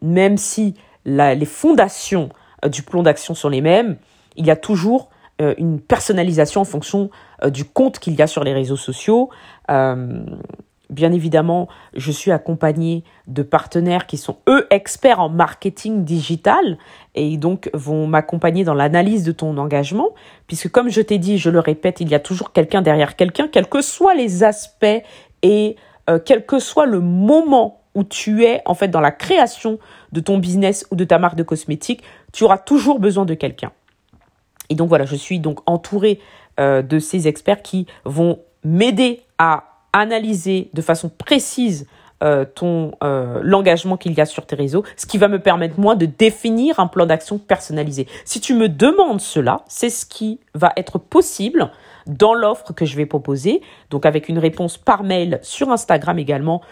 même 0.02 0.36
si 0.36 0.74
les 1.06 1.46
fondations 1.46 2.28
du 2.68 2.82
plan 2.82 3.02
d'action 3.02 3.34
sont 3.34 3.48
les 3.48 3.62
mêmes, 3.62 3.96
il 4.36 4.44
y 4.44 4.50
a 4.50 4.56
toujours 4.56 5.08
euh, 5.40 5.54
une 5.58 5.80
personnalisation 5.80 6.60
en 6.60 6.64
fonction 6.64 7.10
du 7.48 7.64
compte 7.64 7.98
qu'il 7.98 8.14
y 8.14 8.22
a 8.22 8.26
sur 8.26 8.44
les 8.44 8.54
réseaux 8.54 8.76
sociaux. 8.76 9.28
Bien 10.88 11.10
évidemment, 11.10 11.66
je 11.94 12.12
suis 12.12 12.30
accompagnée 12.30 13.02
de 13.26 13.42
partenaires 13.42 14.06
qui 14.06 14.16
sont, 14.16 14.36
eux, 14.48 14.68
experts 14.70 15.18
en 15.18 15.28
marketing 15.28 16.04
digital 16.04 16.78
et 17.16 17.36
donc 17.38 17.68
vont 17.74 18.06
m'accompagner 18.06 18.62
dans 18.62 18.72
l'analyse 18.72 19.24
de 19.24 19.32
ton 19.32 19.58
engagement, 19.58 20.10
puisque 20.46 20.70
comme 20.70 20.88
je 20.88 21.00
t'ai 21.00 21.18
dit, 21.18 21.38
je 21.38 21.50
le 21.50 21.58
répète, 21.58 22.00
il 22.00 22.08
y 22.08 22.14
a 22.14 22.20
toujours 22.20 22.52
quelqu'un 22.52 22.82
derrière 22.82 23.16
quelqu'un, 23.16 23.48
quels 23.48 23.68
que 23.68 23.82
soient 23.82 24.14
les 24.14 24.44
aspects 24.44 25.02
et 25.42 25.74
quel 26.24 26.46
que 26.46 26.60
soit 26.60 26.86
le 26.86 27.00
moment 27.00 27.80
où 27.96 28.04
tu 28.04 28.44
es 28.44 28.62
en 28.66 28.74
fait 28.74 28.88
dans 28.88 29.00
la 29.00 29.10
création 29.10 29.78
de 30.12 30.20
ton 30.20 30.38
business 30.38 30.86
ou 30.92 30.96
de 30.96 31.04
ta 31.04 31.18
marque 31.18 31.34
de 31.34 31.42
cosmétiques, 31.42 32.02
tu 32.32 32.44
auras 32.44 32.58
toujours 32.58 33.00
besoin 33.00 33.24
de 33.24 33.34
quelqu'un. 33.34 33.72
Et 34.70 34.74
donc 34.74 34.88
voilà, 34.88 35.04
je 35.04 35.16
suis 35.16 35.38
donc 35.38 35.60
entourée 35.66 36.20
euh, 36.58 36.82
de 36.82 36.98
ces 36.98 37.28
experts 37.28 37.62
qui 37.62 37.86
vont 38.04 38.38
m'aider 38.64 39.22
à 39.38 39.64
analyser 39.92 40.70
de 40.72 40.82
façon 40.82 41.10
précise 41.10 41.86
euh, 42.22 42.46
ton 42.46 42.92
euh, 43.04 43.40
l'engagement 43.42 43.98
qu'il 43.98 44.14
y 44.14 44.22
a 44.22 44.24
sur 44.24 44.46
tes 44.46 44.56
réseaux, 44.56 44.82
ce 44.96 45.04
qui 45.04 45.18
va 45.18 45.28
me 45.28 45.38
permettre 45.38 45.78
moi 45.78 45.96
de 45.96 46.06
définir 46.06 46.80
un 46.80 46.86
plan 46.86 47.04
d'action 47.04 47.36
personnalisé. 47.36 48.06
Si 48.24 48.40
tu 48.40 48.54
me 48.54 48.70
demandes 48.70 49.20
cela, 49.20 49.64
c'est 49.68 49.90
ce 49.90 50.06
qui 50.06 50.40
va 50.54 50.72
être 50.78 50.98
possible 50.98 51.70
dans 52.06 52.32
l'offre 52.32 52.72
que 52.72 52.86
je 52.86 52.96
vais 52.96 53.04
proposer, 53.04 53.60
donc 53.90 54.06
avec 54.06 54.30
une 54.30 54.38
réponse 54.38 54.78
par 54.78 55.02
mail 55.02 55.40
sur 55.42 55.70
Instagram 55.70 56.18
également, 56.18 56.62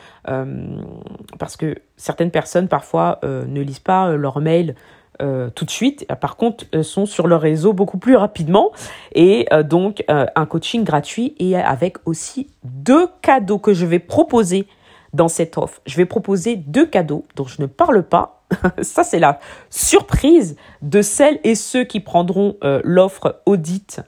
parce 1.39 1.57
que 1.57 1.75
certaines 1.97 2.31
personnes 2.31 2.69
parfois 2.69 3.19
ne 3.25 3.61
lisent 3.61 3.81
pas 3.81 4.13
leur 4.13 4.41
mail 4.41 4.77
tout 5.19 5.65
de 5.65 5.71
suite, 5.71 6.07
par 6.21 6.37
contre 6.37 6.65
sont 6.83 7.07
sur 7.07 7.27
le 7.27 7.37
réseau 7.37 7.73
beaucoup 7.73 7.99
plus 7.99 8.17
rapidement, 8.17 8.73
et 9.15 9.47
donc 9.65 10.05
un 10.09 10.47
coaching 10.47 10.85
gratuit 10.85 11.35
et 11.39 11.57
avec 11.57 11.99
aussi 12.05 12.49
deux 12.65 13.09
cadeaux 13.23 13.59
que 13.59 13.75
je 13.75 13.87
vais 13.87 14.01
proposer 14.01 14.67
dans 15.13 15.29
cette 15.29 15.57
offre. 15.57 15.81
Je 15.87 15.97
vais 15.97 16.07
proposer 16.07 16.57
deux 16.57 16.87
cadeaux 16.87 17.25
dont 17.37 17.47
je 17.47 17.63
ne 17.63 17.67
parle 17.67 18.03
pas. 18.03 18.43
Ça, 18.83 19.05
c'est 19.05 19.21
la 19.21 19.39
surprise 19.71 20.57
de 20.83 21.01
celles 21.01 21.39
et 21.45 21.55
ceux 21.55 21.85
qui 21.85 22.01
prendront 22.01 22.57
l'offre 22.83 23.41
audit 23.47 24.01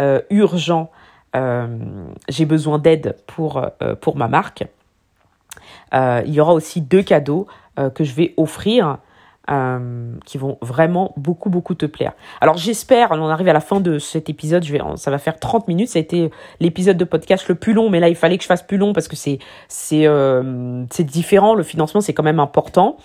euh, 0.00 0.20
urgent, 0.30 0.90
euh, 1.36 1.68
j'ai 2.28 2.46
besoin 2.46 2.78
d'aide 2.78 3.16
euh, 3.38 3.94
pour 3.94 4.16
ma 4.16 4.28
marque. 4.28 4.64
il 5.92 6.32
y 6.32 6.40
aura 6.40 6.52
aussi 6.52 6.80
deux 6.80 7.02
cadeaux 7.02 7.46
que 7.94 8.04
je 8.04 8.14
vais 8.14 8.34
offrir 8.36 8.98
qui 10.24 10.38
vont 10.38 10.58
vraiment 10.62 11.12
beaucoup 11.16 11.50
beaucoup 11.50 11.74
te 11.74 11.86
plaire. 11.86 12.12
Alors 12.40 12.56
j'espère, 12.56 13.10
on 13.12 13.28
arrive 13.28 13.48
à 13.48 13.52
la 13.52 13.60
fin 13.60 13.80
de 13.80 13.98
cet 13.98 14.30
épisode, 14.30 14.64
je 14.64 14.72
vais, 14.72 14.80
ça 14.96 15.10
va 15.10 15.18
faire 15.18 15.38
30 15.38 15.68
minutes, 15.68 15.88
ça 15.88 15.98
a 15.98 16.02
été 16.02 16.30
l'épisode 16.60 16.96
de 16.96 17.04
podcast 17.04 17.48
le 17.48 17.54
plus 17.54 17.74
long, 17.74 17.90
mais 17.90 18.00
là 18.00 18.08
il 18.08 18.16
fallait 18.16 18.38
que 18.38 18.42
je 18.42 18.48
fasse 18.48 18.62
plus 18.62 18.78
long 18.78 18.92
parce 18.92 19.06
que 19.06 19.16
c'est 19.16 19.38
c'est 19.68 20.08
c'est 20.90 21.04
différent, 21.04 21.54
le 21.54 21.62
financement 21.62 22.00
c'est 22.00 22.14
quand 22.14 22.22
même 22.22 22.40
important. 22.40 22.96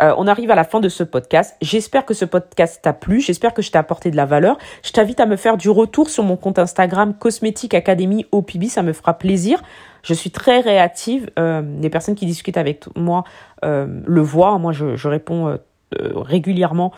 Euh, 0.00 0.14
on 0.16 0.26
arrive 0.26 0.50
à 0.50 0.54
la 0.54 0.64
fin 0.64 0.80
de 0.80 0.88
ce 0.88 1.04
podcast. 1.04 1.56
J'espère 1.60 2.04
que 2.04 2.14
ce 2.14 2.24
podcast 2.24 2.80
t'a 2.82 2.92
plu. 2.92 3.20
J'espère 3.20 3.54
que 3.54 3.62
je 3.62 3.70
t'ai 3.70 3.78
apporté 3.78 4.10
de 4.10 4.16
la 4.16 4.24
valeur. 4.24 4.58
Je 4.82 4.90
t'invite 4.92 5.20
à 5.20 5.26
me 5.26 5.36
faire 5.36 5.56
du 5.56 5.70
retour 5.70 6.10
sur 6.10 6.24
mon 6.24 6.36
compte 6.36 6.58
Instagram 6.58 7.14
Cosmétique 7.14 7.74
Academy 7.74 8.26
OPB. 8.32 8.64
Ça 8.64 8.82
me 8.82 8.92
fera 8.92 9.14
plaisir. 9.14 9.62
Je 10.02 10.14
suis 10.14 10.30
très 10.30 10.60
réactive. 10.60 11.30
Euh, 11.38 11.62
les 11.80 11.90
personnes 11.90 12.14
qui 12.14 12.26
discutent 12.26 12.56
avec 12.56 12.84
moi 12.96 13.24
euh, 13.64 13.86
le 14.04 14.20
voient. 14.20 14.58
Moi, 14.58 14.72
je, 14.72 15.08
réponds 15.08 15.58
régulièrement 16.00 16.92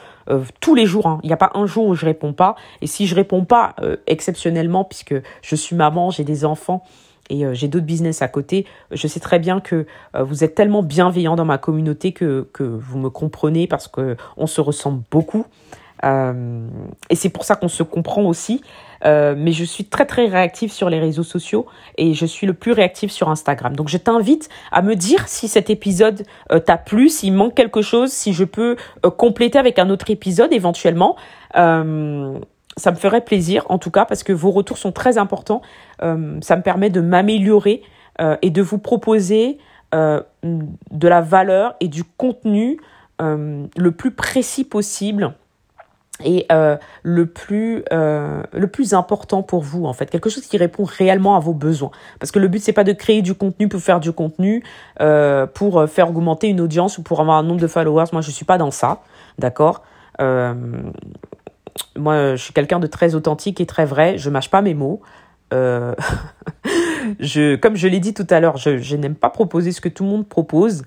tous 0.61 0.74
les 0.74 0.87
jours. 0.87 1.07
Hein. 1.07 1.20
Il 1.22 1.26
n'y 1.26 1.33
a 1.33 1.38
pas 1.38 1.52
un 1.54 1.66
jour 1.66 1.87
où 1.87 1.94
je 1.94 2.07
réponds 2.07 2.33
pas. 2.33 2.57
Et 2.80 2.87
si 2.87 3.07
je 3.07 3.14
réponds 3.14 3.44
pas 3.44 3.76
exceptionnellement, 4.07 4.85
puisque 4.85 5.14
je 5.42 5.57
suis 5.57 5.76
maman, 5.76 6.11
j'ai 6.11 6.24
des 6.24 6.44
enfants 6.44 6.85
et 7.30 7.44
j'ai 7.54 7.68
d'autres 7.68 7.87
business 7.87 8.20
à 8.22 8.28
côté, 8.28 8.66
je 8.90 9.07
sais 9.07 9.20
très 9.20 9.38
bien 9.38 9.61
que 9.61 9.87
vous 10.18 10.44
êtes 10.44 10.54
tellement 10.54 10.83
bienveillant 10.83 11.37
dans 11.37 11.46
ma 11.46 11.59
communauté 11.59 12.12
que, 12.12 12.48
que 12.52 12.62
vous 12.62 12.98
me 12.98 13.09
comprenez 13.11 13.66
parce 13.66 13.88
que 13.88 14.16
on 14.37 14.46
se 14.46 14.61
ressemble 14.61 15.02
beaucoup. 15.11 15.46
Euh, 16.02 16.66
et 17.11 17.14
c'est 17.14 17.28
pour 17.28 17.44
ça 17.44 17.57
qu'on 17.57 17.68
se 17.68 17.83
comprend 17.83 18.22
aussi. 18.24 18.62
Euh, 19.04 19.35
mais 19.37 19.52
je 19.52 19.64
suis 19.64 19.85
très 19.85 20.07
très 20.07 20.26
réactive 20.26 20.72
sur 20.72 20.88
les 20.88 20.98
réseaux 20.98 21.22
sociaux 21.22 21.66
et 21.98 22.14
je 22.14 22.24
suis 22.24 22.46
le 22.46 22.54
plus 22.54 22.72
réactive 22.72 23.11
sur 23.11 23.28
Instagram. 23.28 23.76
Donc 23.76 23.88
je 23.88 23.98
t'invite 23.98 24.48
à 24.72 24.80
me 24.80 24.94
dire 24.96 25.28
si 25.28 25.46
cet 25.46 25.68
épisode 25.68 26.24
euh, 26.52 26.59
t'a 26.59 26.78
plu, 26.78 27.09
s'il 27.11 27.35
manque 27.35 27.54
quelque 27.54 27.83
chose, 27.83 28.11
si 28.11 28.33
je 28.33 28.44
peux 28.44 28.76
compléter 29.18 29.59
avec 29.59 29.78
un 29.78 29.90
autre 29.90 30.11
épisode 30.11 30.52
éventuellement. 30.52 31.16
ça 31.54 32.90
me 32.90 32.96
ferait 32.96 33.20
plaisir 33.20 33.64
en 33.68 33.78
tout 33.78 33.90
cas 33.90 34.04
parce 34.04 34.22
que 34.22 34.33
vos 34.33 34.50
retours 34.50 34.78
sont 34.78 34.92
très 34.92 35.18
importants. 35.18 35.61
ça 36.00 36.57
me 36.57 36.62
permet 36.62 36.90
de 36.90 37.00
m'améliorer 37.00 37.83
et 38.42 38.50
de 38.50 38.62
vous 38.62 38.78
proposer 38.78 39.59
de 39.92 41.09
la 41.09 41.20
valeur 41.20 41.74
et 41.80 41.88
du 41.88 42.04
contenu 42.04 42.78
le 43.20 43.90
plus 43.90 44.11
précis 44.11 44.64
possible 44.64 45.35
et 46.25 46.47
euh, 46.51 46.77
le 47.03 47.27
plus 47.27 47.85
euh, 47.93 48.43
le 48.53 48.67
plus 48.67 48.95
important 48.95 49.43
pour 49.43 49.63
vous 49.63 49.85
en 49.85 49.93
fait. 49.93 50.07
Quelque 50.11 50.31
chose 50.31 50.47
qui 50.47 50.57
répond 50.57 50.85
réellement 50.85 51.37
à 51.37 51.41
vos 51.41 51.53
besoins. 51.53 51.91
Parce 52.19 52.33
que 52.33 52.39
le 52.39 52.49
but 52.49 52.61
c'est 52.61 52.73
pas 52.73 52.85
de 52.85 52.93
créer 52.93 53.23
du 53.23 53.35
contenu 53.35 53.69
pour 53.69 53.81
faire 53.81 54.01
du 54.01 54.13
contenu 54.13 54.65
euh, 55.01 55.47
pour 55.47 55.89
faire 55.89 56.11
augmenter 56.11 56.49
une 56.49 56.61
audience 56.61 56.99
ou 56.99 57.03
pour 57.03 57.21
avoir 57.21 57.37
un 57.37 57.43
nombre 57.43 57.61
de 57.61 57.67
followers. 57.67 58.07
Moi 58.13 58.23
je 58.23 58.31
suis 58.31 58.45
pas 58.45 58.59
dans 58.59 58.71
ça. 58.71 59.03
D'accord? 59.39 59.83
Moi 60.19 60.57
je 61.97 62.37
suis 62.37 62.53
quelqu'un 62.53 62.79
de 62.81 62.87
très 62.87 63.15
authentique 63.15 63.61
et 63.61 63.67
très 63.67 63.85
vrai. 63.85 64.19
Je 64.19 64.31
mâche 64.31 64.51
pas 64.51 64.63
mes 64.63 64.75
mots. 64.75 65.01
Je 67.21 67.55
comme 67.55 67.77
je 67.77 67.87
l'ai 67.87 68.01
dit 68.01 68.13
tout 68.13 68.27
à 68.31 68.41
l'heure 68.41 68.57
je 68.57 68.97
n'aime 68.97 69.15
pas 69.15 69.31
proposer 69.31 69.71
ce 69.71 69.81
que 69.81 69.89
tout 69.89 70.03
le 70.03 70.11
monde 70.11 70.27
propose 70.27 70.83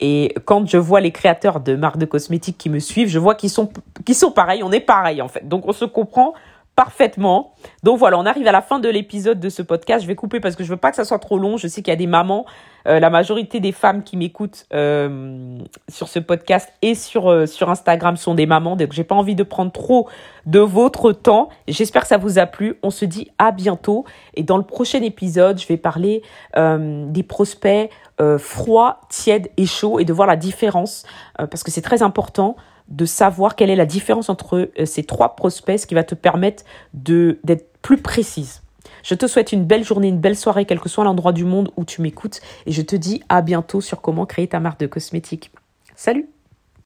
et 0.00 0.34
quand 0.46 0.66
je 0.66 0.78
vois 0.78 1.00
les 1.00 1.10
créateurs 1.10 1.60
de 1.60 1.76
marques 1.76 1.98
de 1.98 2.06
cosmétiques 2.06 2.56
qui 2.56 2.70
me 2.70 2.78
suivent, 2.78 3.08
je 3.08 3.18
vois 3.18 3.34
qu'ils 3.34 3.50
sont, 3.50 3.70
qu'ils 4.04 4.14
sont 4.14 4.32
pareils, 4.32 4.62
on 4.62 4.72
est 4.72 4.80
pareil 4.80 5.20
en 5.20 5.28
fait. 5.28 5.46
Donc 5.46 5.66
on 5.66 5.72
se 5.72 5.84
comprend 5.84 6.32
parfaitement. 6.80 7.52
Donc 7.82 7.98
voilà, 7.98 8.18
on 8.18 8.24
arrive 8.24 8.46
à 8.46 8.52
la 8.52 8.62
fin 8.62 8.78
de 8.78 8.88
l'épisode 8.88 9.38
de 9.38 9.50
ce 9.50 9.60
podcast. 9.60 10.00
Je 10.00 10.06
vais 10.06 10.14
couper 10.14 10.40
parce 10.40 10.56
que 10.56 10.64
je 10.64 10.70
veux 10.70 10.78
pas 10.78 10.88
que 10.88 10.96
ça 10.96 11.04
soit 11.04 11.18
trop 11.18 11.36
long. 11.36 11.58
Je 11.58 11.68
sais 11.68 11.82
qu'il 11.82 11.92
y 11.92 11.94
a 11.94 11.96
des 11.96 12.06
mamans, 12.06 12.46
euh, 12.88 13.00
la 13.00 13.10
majorité 13.10 13.60
des 13.60 13.72
femmes 13.72 14.02
qui 14.02 14.16
m'écoutent 14.16 14.64
euh, 14.72 15.58
sur 15.90 16.08
ce 16.08 16.20
podcast 16.20 16.72
et 16.80 16.94
sur 16.94 17.30
euh, 17.30 17.44
sur 17.44 17.68
Instagram 17.68 18.16
sont 18.16 18.34
des 18.34 18.46
mamans. 18.46 18.76
Donc 18.76 18.92
j'ai 18.92 19.04
pas 19.04 19.14
envie 19.14 19.34
de 19.34 19.42
prendre 19.42 19.70
trop 19.72 20.08
de 20.46 20.58
votre 20.58 21.12
temps. 21.12 21.50
J'espère 21.68 22.00
que 22.00 22.08
ça 22.08 22.16
vous 22.16 22.38
a 22.38 22.46
plu. 22.46 22.78
On 22.82 22.88
se 22.88 23.04
dit 23.04 23.30
à 23.36 23.52
bientôt 23.52 24.06
et 24.32 24.42
dans 24.42 24.56
le 24.56 24.64
prochain 24.64 25.02
épisode, 25.02 25.60
je 25.60 25.66
vais 25.66 25.76
parler 25.76 26.22
des 26.56 27.22
prospects 27.22 27.90
froids, 28.38 29.02
tièdes 29.10 29.50
et 29.58 29.66
chauds 29.66 29.98
et 29.98 30.06
de 30.06 30.14
voir 30.14 30.26
la 30.26 30.36
différence 30.36 31.04
parce 31.36 31.62
que 31.62 31.70
c'est 31.70 31.82
très 31.82 32.02
important 32.02 32.56
de 32.90 33.04
savoir 33.04 33.56
quelle 33.56 33.70
est 33.70 33.76
la 33.76 33.86
différence 33.86 34.28
entre 34.28 34.70
euh, 34.78 34.84
ces 34.84 35.04
trois 35.04 35.36
prospects, 35.36 35.78
ce 35.78 35.86
qui 35.86 35.94
va 35.94 36.04
te 36.04 36.14
permettre 36.14 36.64
d'être 36.92 37.72
plus 37.82 37.98
précise. 37.98 38.62
Je 39.02 39.14
te 39.14 39.26
souhaite 39.26 39.52
une 39.52 39.64
belle 39.64 39.84
journée, 39.84 40.08
une 40.08 40.18
belle 40.18 40.36
soirée, 40.36 40.64
quel 40.64 40.80
que 40.80 40.88
soit 40.88 41.04
l'endroit 41.04 41.32
du 41.32 41.44
monde 41.44 41.70
où 41.76 41.84
tu 41.84 42.02
m'écoutes, 42.02 42.40
et 42.66 42.72
je 42.72 42.82
te 42.82 42.96
dis 42.96 43.22
à 43.28 43.42
bientôt 43.42 43.80
sur 43.80 44.00
comment 44.00 44.26
créer 44.26 44.48
ta 44.48 44.60
marque 44.60 44.80
de 44.80 44.86
cosmétiques. 44.86 45.50
Salut 45.94 46.28